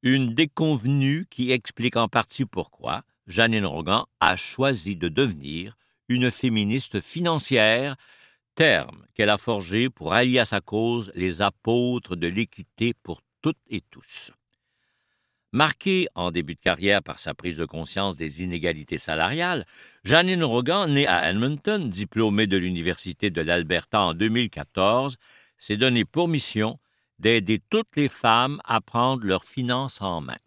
une 0.02 0.34
déconvenue 0.34 1.26
qui 1.30 1.52
explique 1.52 1.96
en 1.96 2.08
partie 2.08 2.44
pourquoi 2.44 3.02
Janine 3.28 3.66
Rogan 3.66 4.04
a 4.20 4.36
choisi 4.36 4.96
de 4.96 5.08
devenir 5.08 5.76
une 6.08 6.30
féministe 6.30 7.00
financière, 7.00 7.96
terme 8.54 9.06
qu'elle 9.14 9.30
a 9.30 9.38
forgé 9.38 9.88
pour 9.88 10.12
allier 10.12 10.40
à 10.40 10.44
sa 10.44 10.60
cause 10.60 11.12
les 11.14 11.40
apôtres 11.40 12.16
de 12.16 12.26
l'équité 12.26 12.94
pour 13.02 13.20
toutes 13.40 13.60
et 13.70 13.80
tous. 13.90 14.32
Marquée 15.52 16.08
en 16.14 16.30
début 16.30 16.54
de 16.54 16.60
carrière 16.60 17.02
par 17.02 17.18
sa 17.18 17.34
prise 17.34 17.58
de 17.58 17.66
conscience 17.66 18.16
des 18.16 18.42
inégalités 18.42 18.98
salariales, 18.98 19.66
Janine 20.02 20.42
Rogan, 20.42 20.92
née 20.92 21.06
à 21.06 21.30
Edmonton, 21.30 21.88
diplômée 21.88 22.46
de 22.46 22.56
l'Université 22.56 23.30
de 23.30 23.42
l'Alberta 23.42 24.00
en 24.00 24.14
2014, 24.14 25.16
s'est 25.58 25.76
donnée 25.76 26.06
pour 26.06 26.26
mission 26.26 26.78
d'aider 27.22 27.62
toutes 27.70 27.94
les 27.96 28.08
femmes 28.08 28.60
à 28.64 28.80
prendre 28.80 29.24
leurs 29.24 29.44
finances 29.44 30.02
en 30.02 30.20
main. 30.20 30.42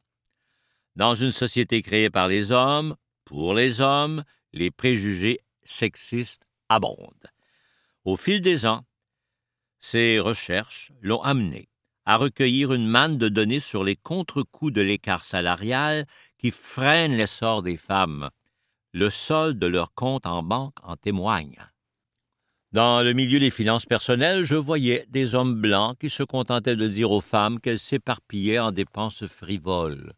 Dans 0.97 1.15
une 1.15 1.31
société 1.31 1.81
créée 1.81 2.09
par 2.09 2.27
les 2.27 2.51
hommes, 2.51 2.97
pour 3.23 3.53
les 3.53 3.79
hommes, 3.79 4.25
les 4.51 4.71
préjugés 4.71 5.39
sexistes 5.63 6.45
abondent. 6.67 7.31
Au 8.03 8.17
fil 8.17 8.41
des 8.41 8.65
ans, 8.65 8.85
ces 9.79 10.19
recherches 10.19 10.91
l'ont 11.01 11.21
amené 11.21 11.69
à 12.05 12.17
recueillir 12.17 12.73
une 12.73 12.87
manne 12.87 13.17
de 13.17 13.29
données 13.29 13.61
sur 13.61 13.83
les 13.83 13.95
contre-coups 13.95 14.73
de 14.73 14.81
l'écart 14.81 15.23
salarial 15.23 16.05
qui 16.37 16.51
freine 16.51 17.15
l'essor 17.15 17.63
des 17.63 17.77
femmes. 17.77 18.29
Le 18.91 19.09
solde 19.09 19.59
de 19.59 19.67
leur 19.67 19.93
compte 19.93 20.25
en 20.25 20.43
banque 20.43 20.77
en 20.83 20.97
témoigne. 20.97 21.57
Dans 22.75 23.01
le 23.01 23.13
milieu 23.13 23.39
des 23.39 23.51
finances 23.51 23.85
personnelles, 23.85 24.43
je 24.43 24.55
voyais 24.55 25.05
des 25.07 25.33
hommes 25.33 25.61
blancs 25.61 25.97
qui 25.97 26.09
se 26.09 26.23
contentaient 26.23 26.75
de 26.75 26.89
dire 26.89 27.09
aux 27.09 27.21
femmes 27.21 27.61
qu'elles 27.61 27.79
s'éparpillaient 27.79 28.59
en 28.59 28.73
dépenses 28.73 29.25
frivoles. 29.27 30.11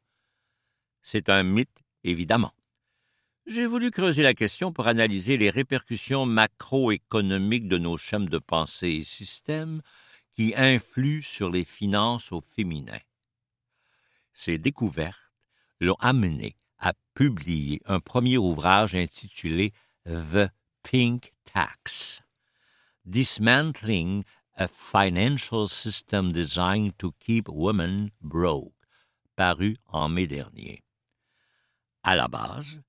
C'est 1.03 1.29
un 1.29 1.43
mythe, 1.43 1.83
évidemment. 2.03 2.51
J'ai 3.45 3.67
voulu 3.67 3.91
creuser 3.91 4.23
la 4.23 4.33
question 4.33 4.73
pour 4.73 4.87
analyser 4.87 5.37
les 5.37 5.51
répercussions 5.51 6.25
macroéconomiques 6.25 7.67
de 7.67 7.77
nos 7.77 7.95
schèmes 7.95 8.27
de 8.27 8.39
pensée 8.39 8.89
et 8.89 9.03
systèmes 9.03 9.83
qui 10.33 10.55
influent 10.57 11.21
sur 11.21 11.51
les 11.51 11.63
finances 11.63 12.31
au 12.31 12.41
féminin. 12.41 12.97
Ces 14.33 14.57
découvertes 14.57 15.31
l'ont 15.79 15.97
amené 15.99 16.57
à 16.79 16.93
publier 17.13 17.83
un 17.85 17.99
premier 17.99 18.39
ouvrage 18.39 18.95
intitulé 18.95 19.73
The 20.07 20.49
Pink 20.81 21.33
Tax 21.53 22.23
Dismantling 23.09 24.25
a 24.57 24.67
Financial 24.67 25.65
System 25.69 26.33
Designed 26.33 26.97
to 26.97 27.13
Keep 27.21 27.47
Women 27.47 28.11
Broke, 28.19 28.73
paru 29.37 29.77
en 29.87 30.09
mai 30.09 30.27
dernier. 30.27 30.83
À 32.03 32.17
la 32.17 32.27
base, 32.27 32.81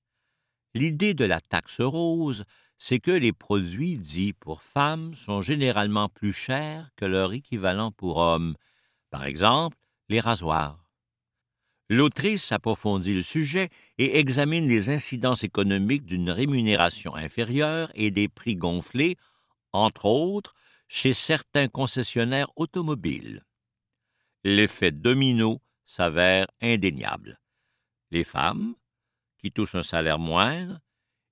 l'idée 0.75 1.13
de 1.13 1.23
la 1.23 1.39
taxe 1.39 1.79
rose, 1.79 2.43
c'est 2.77 2.99
que 2.99 3.11
les 3.11 3.31
produits 3.31 3.95
dits 3.95 4.33
pour 4.33 4.61
femmes 4.61 5.13
sont 5.13 5.39
généralement 5.39 6.09
plus 6.09 6.33
chers 6.33 6.89
que 6.97 7.05
leur 7.05 7.31
équivalent 7.31 7.93
pour 7.93 8.17
hommes, 8.17 8.55
par 9.11 9.23
exemple 9.23 9.77
les 10.09 10.19
rasoirs. 10.19 10.83
L'autrice 11.87 12.51
approfondit 12.51 13.13
le 13.13 13.23
sujet 13.23 13.69
et 13.97 14.19
examine 14.19 14.67
les 14.67 14.89
incidences 14.89 15.45
économiques 15.45 16.05
d'une 16.05 16.29
rémunération 16.29 17.15
inférieure 17.15 17.89
et 17.95 18.11
des 18.11 18.27
prix 18.27 18.57
gonflés 18.57 19.15
entre 19.73 20.05
autres 20.05 20.55
chez 20.87 21.13
certains 21.13 21.67
concessionnaires 21.67 22.51
automobiles. 22.55 23.45
L'effet 24.43 24.91
domino 24.91 25.61
s'avère 25.85 26.47
indéniable. 26.61 27.39
Les 28.11 28.23
femmes, 28.23 28.75
qui 29.37 29.51
touchent 29.51 29.75
un 29.75 29.83
salaire 29.83 30.19
moindre 30.19 30.79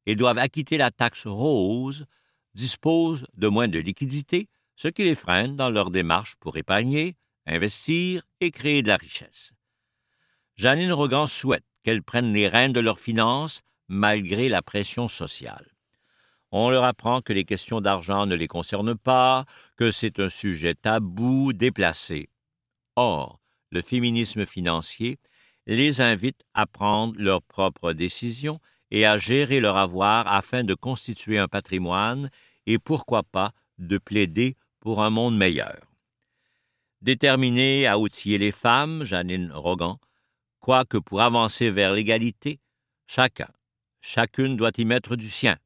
et 0.06 0.16
doivent 0.16 0.38
acquitter 0.38 0.78
la 0.78 0.92
taxe 0.92 1.28
rose, 1.28 2.06
disposent 2.54 3.26
de 3.36 3.48
moins 3.48 3.68
de 3.68 3.80
liquidités, 3.80 4.50
ce 4.76 4.88
qui 4.88 5.04
les 5.04 5.16
freine 5.16 5.56
dans 5.56 5.70
leur 5.70 5.92
démarche 5.92 6.36
pour 6.40 6.58
épargner, 6.58 7.16
investir 7.46 8.24
et 8.42 8.52
créer 8.52 8.84
de 8.84 8.90
la 8.90 8.98
richesse. 8.98 9.54
Janine 10.56 10.92
Rogan 10.92 11.28
souhaite 11.28 11.66
qu'elles 11.84 12.04
prennent 12.04 12.34
les 12.34 12.48
rênes 12.48 12.74
de 12.74 12.80
leurs 12.80 13.00
finances 13.00 13.62
malgré 13.88 14.50
la 14.50 14.62
pression 14.62 15.08
sociale. 15.08 15.77
On 16.52 16.70
leur 16.70 16.86
apprend 16.86 17.22
que 17.22 17.34
les 17.34 17.44
questions 17.44 17.82
d'argent 17.82 18.26
ne 18.26 18.36
les 18.36 18.48
concernent 18.48 18.96
pas, 18.98 19.46
que 19.76 19.92
c'est 19.92 20.20
un 20.20 20.30
sujet 20.30 20.76
tabou, 20.76 21.52
déplacé. 21.54 22.30
Or, 22.96 23.40
le 23.72 23.82
féminisme 23.82 24.46
financier 24.46 25.20
les 25.66 26.00
invite 26.00 26.44
à 26.54 26.66
prendre 26.66 27.16
leurs 27.18 27.42
propres 27.42 27.92
décisions 27.92 28.60
et 28.92 29.06
à 29.06 29.18
gérer 29.18 29.60
leur 29.60 29.76
avoir 29.76 30.28
afin 30.28 30.64
de 30.64 30.74
constituer 30.74 31.38
un 31.38 31.50
patrimoine 31.50 32.30
et 32.66 32.80
pourquoi 32.80 33.24
pas 33.24 33.52
de 33.78 33.98
plaider 33.98 34.56
pour 34.80 35.04
un 35.04 35.10
monde 35.10 35.38
meilleur. 35.38 35.82
Déterminée 37.02 37.86
à 37.86 38.00
outiller 38.00 38.38
les 38.38 38.54
femmes, 38.54 39.04
Janine 39.04 39.52
Rogan, 39.54 39.98
quoique 40.60 40.98
pour 40.98 41.22
avancer 41.22 41.70
vers 41.70 41.92
l'égalité, 41.92 42.60
chacun, 43.06 43.50
chacune 44.02 44.56
doit 44.56 44.72
y 44.78 44.86
mettre 44.86 45.16
du 45.16 45.30
sien. 45.30 45.58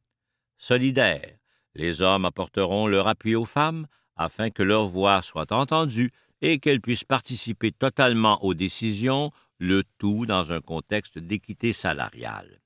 Solidaire, 0.64 1.40
les 1.74 2.04
hommes 2.04 2.26
apporteront 2.26 2.86
leur 2.86 3.08
appui 3.08 3.34
aux 3.34 3.46
femmes 3.46 3.88
afin 4.16 4.52
que 4.52 4.62
leur 4.62 4.88
voix 4.88 5.24
soit 5.24 5.52
entendue 5.52 6.12
et 6.44 6.60
qu'elles 6.60 6.82
puissent 6.82 7.04
participer 7.04 7.72
totalement 7.72 8.44
aux 8.44 8.54
décisions, 8.54 9.32
le 9.58 9.84
tout 9.98 10.28
dans 10.28 10.52
un 10.52 10.62
contexte 10.62 11.18
d'équité 11.18 11.74
salariale. 11.74 12.62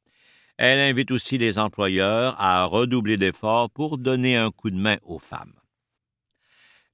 Elle 0.58 0.82
invite 0.82 1.10
aussi 1.10 1.38
les 1.38 1.58
employeurs 1.58 2.36
à 2.38 2.66
redoubler 2.66 3.16
d'efforts 3.16 3.70
pour 3.70 3.98
donner 3.98 4.36
un 4.36 4.52
coup 4.52 4.72
de 4.72 4.78
main 4.78 4.98
aux 5.04 5.20
femmes. 5.20 5.56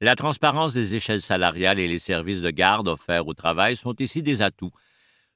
La 0.02 0.16
transparence 0.16 0.74
des 0.74 0.94
échelles 0.94 1.24
salariales 1.24 1.80
et 1.80 1.88
les 1.88 1.98
services 1.98 2.42
de 2.42 2.52
garde 2.52 2.88
offerts 2.88 3.26
au 3.26 3.34
travail 3.34 3.76
sont 3.76 3.96
ici 3.96 4.22
des 4.22 4.44
atouts. 4.44 4.72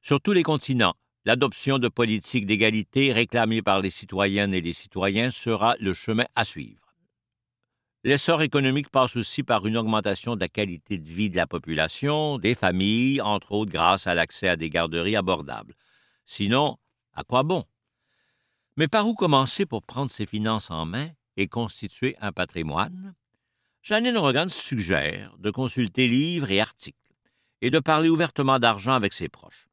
Sur 0.03 0.21
tous 0.21 0.33
les 0.33 0.43
continents, 0.43 0.95
l'adoption 1.25 1.79
de 1.79 1.87
politiques 1.87 2.45
d'égalité 2.45 3.11
réclamées 3.11 3.63
par 3.63 3.81
les 3.81 3.89
citoyennes 3.89 4.53
et 4.53 4.61
les 4.61 4.73
citoyens 4.73 5.31
sera 5.31 5.75
le 5.79 5.93
chemin 5.93 6.25
à 6.35 6.45
suivre. 6.45 6.93
L'essor 8.03 8.43
économique 8.43 8.89
passe 8.89 9.15
aussi 9.15 9.41
par 9.41 9.65
une 9.65 9.77
augmentation 9.77 10.35
de 10.35 10.41
la 10.41 10.47
qualité 10.47 10.99
de 10.99 11.09
vie 11.09 11.31
de 11.31 11.37
la 11.37 11.47
population, 11.47 12.37
des 12.37 12.53
familles, 12.53 13.19
entre 13.19 13.53
autres 13.53 13.71
grâce 13.71 14.05
à 14.05 14.13
l'accès 14.13 14.47
à 14.47 14.55
des 14.55 14.69
garderies 14.69 15.15
abordables. 15.15 15.73
Sinon, 16.27 16.77
à 17.13 17.23
quoi 17.23 17.41
bon? 17.41 17.63
Mais 18.77 18.87
par 18.87 19.07
où 19.07 19.15
commencer 19.15 19.65
pour 19.65 19.81
prendre 19.81 20.11
ses 20.11 20.27
finances 20.27 20.69
en 20.69 20.85
main 20.85 21.09
et 21.35 21.47
constituer 21.47 22.15
un 22.21 22.31
patrimoine? 22.31 23.15
Janine 23.81 24.17
Rogan 24.17 24.49
suggère 24.49 25.35
de 25.39 25.49
consulter 25.49 26.07
livres 26.07 26.51
et 26.51 26.61
articles 26.61 26.97
et 27.61 27.71
de 27.71 27.79
parler 27.79 28.09
ouvertement 28.09 28.59
d'argent 28.59 28.93
avec 28.93 29.13
ses 29.13 29.29
proches. 29.29 29.69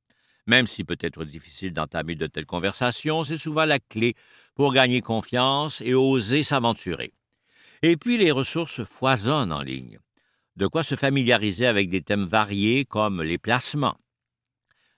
Même 0.46 0.66
si 0.66 0.84
peut-être 0.84 1.24
difficile 1.24 1.72
d'entamer 1.72 2.14
de 2.14 2.26
telles 2.26 2.46
conversations, 2.46 3.24
c'est 3.24 3.38
souvent 3.38 3.64
la 3.64 3.78
clé 3.78 4.14
pour 4.54 4.72
gagner 4.72 5.00
confiance 5.00 5.80
et 5.80 5.94
oser 5.94 6.42
s'aventurer. 6.42 7.12
Et 7.82 7.96
puis 7.96 8.18
les 8.18 8.30
ressources 8.30 8.84
foisonnent 8.84 9.52
en 9.52 9.62
ligne. 9.62 9.98
De 10.56 10.66
quoi 10.66 10.82
se 10.82 10.96
familiariser 10.96 11.66
avec 11.66 11.88
des 11.88 12.02
thèmes 12.02 12.26
variés 12.26 12.84
comme 12.84 13.22
les 13.22 13.38
placements. 13.38 13.96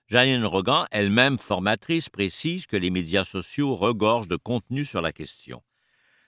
Janine 0.07 0.45
Rogan, 0.45 0.85
elle-même 0.91 1.39
formatrice, 1.39 2.09
précise 2.09 2.67
que 2.67 2.77
les 2.77 2.91
médias 2.91 3.23
sociaux 3.23 3.75
regorgent 3.75 4.27
de 4.27 4.35
contenu 4.35 4.85
sur 4.85 5.01
la 5.01 5.11
question. 5.11 5.63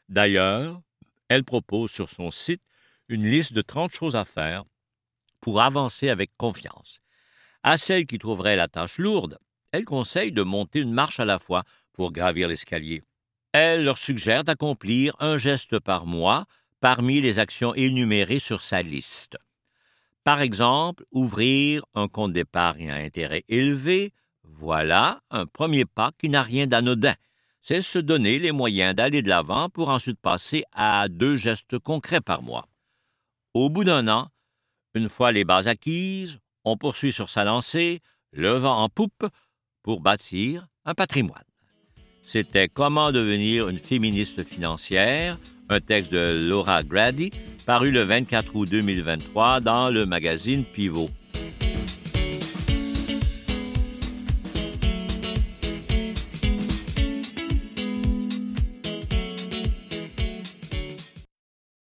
D'ailleurs, 0.10 0.82
elle 1.30 1.44
propose 1.44 1.92
sur 1.92 2.10
son 2.10 2.32
site 2.32 2.64
une 3.10 3.24
liste 3.24 3.54
de 3.54 3.62
30 3.62 3.94
choses 3.94 4.16
à 4.16 4.26
faire 4.26 4.64
pour 5.42 5.62
avancer 5.62 6.10
avec 6.10 6.32
confiance. 6.38 7.02
À 7.70 7.78
celles 7.78 8.06
qui 8.06 8.18
trouveraient 8.18 8.56
la 8.56 8.70
tâche 8.70 8.98
lourde, 8.98 9.40
elle 9.74 9.84
conseille 9.84 10.32
de 10.32 10.42
monter 10.42 10.80
une 10.80 10.94
marche 10.94 11.20
à 11.20 11.26
la 11.26 11.38
fois 11.38 11.66
pour 11.92 12.14
gravir 12.14 12.48
l'escalier. 12.48 13.04
Elle 13.52 13.84
leur 13.84 13.98
suggère 13.98 14.46
d'accomplir 14.46 15.18
un 15.20 15.38
geste 15.38 15.78
par 15.80 16.06
mois 16.06 16.46
parmi 16.80 17.20
les 17.20 17.40
actions 17.40 17.76
énumérées 17.76 18.40
sur 18.40 18.62
sa 18.62 18.82
liste. 18.82 19.38
Par 20.24 20.40
exemple, 20.40 21.04
ouvrir 21.12 21.84
un 21.94 22.08
compte 22.08 22.32
d'épargne 22.32 22.90
à 22.90 22.96
intérêt 22.96 23.44
élevé, 23.50 24.14
voilà 24.46 25.20
un 25.30 25.46
premier 25.46 25.84
pas 25.84 26.14
qui 26.18 26.30
n'a 26.30 26.44
rien 26.44 26.68
d'anodin. 26.68 27.16
C'est 27.62 27.82
se 27.82 28.00
donner 28.00 28.40
les 28.40 28.54
moyens 28.54 28.96
d'aller 28.96 29.22
de 29.22 29.28
l'avant 29.28 29.68
pour 29.68 29.90
ensuite 29.90 30.22
passer 30.22 30.64
à 30.72 31.10
deux 31.10 31.36
gestes 31.36 31.80
concrets 31.80 32.22
par 32.22 32.44
mois. 32.44 32.70
Au 33.54 33.70
bout 33.70 33.84
d'un 33.84 34.08
an, 34.08 34.30
une 34.94 35.10
fois 35.10 35.34
les 35.34 35.44
bases 35.44 35.68
acquises, 35.68 36.40
on 36.72 36.78
poursuit 36.78 37.12
sur 37.12 37.30
sa 37.30 37.44
lancée, 37.44 38.02
levant 38.34 38.84
en 38.84 38.90
poupe 38.90 39.28
pour 39.84 40.02
bâtir 40.02 40.68
un 40.86 40.94
patrimoine. 40.94 41.44
C'était 42.26 42.68
Comment 42.68 43.12
devenir 43.12 43.70
une 43.70 43.80
féministe 43.80 44.44
financière, 44.44 45.38
un 45.70 45.80
texte 45.80 46.12
de 46.12 46.48
Laura 46.50 46.84
Grady, 46.84 47.32
paru 47.66 47.92
le 47.92 48.02
24 48.02 48.56
août 48.56 48.70
2023 48.70 49.62
dans 49.62 49.90
le 49.90 50.06
magazine 50.06 50.66
Pivot. 50.66 51.10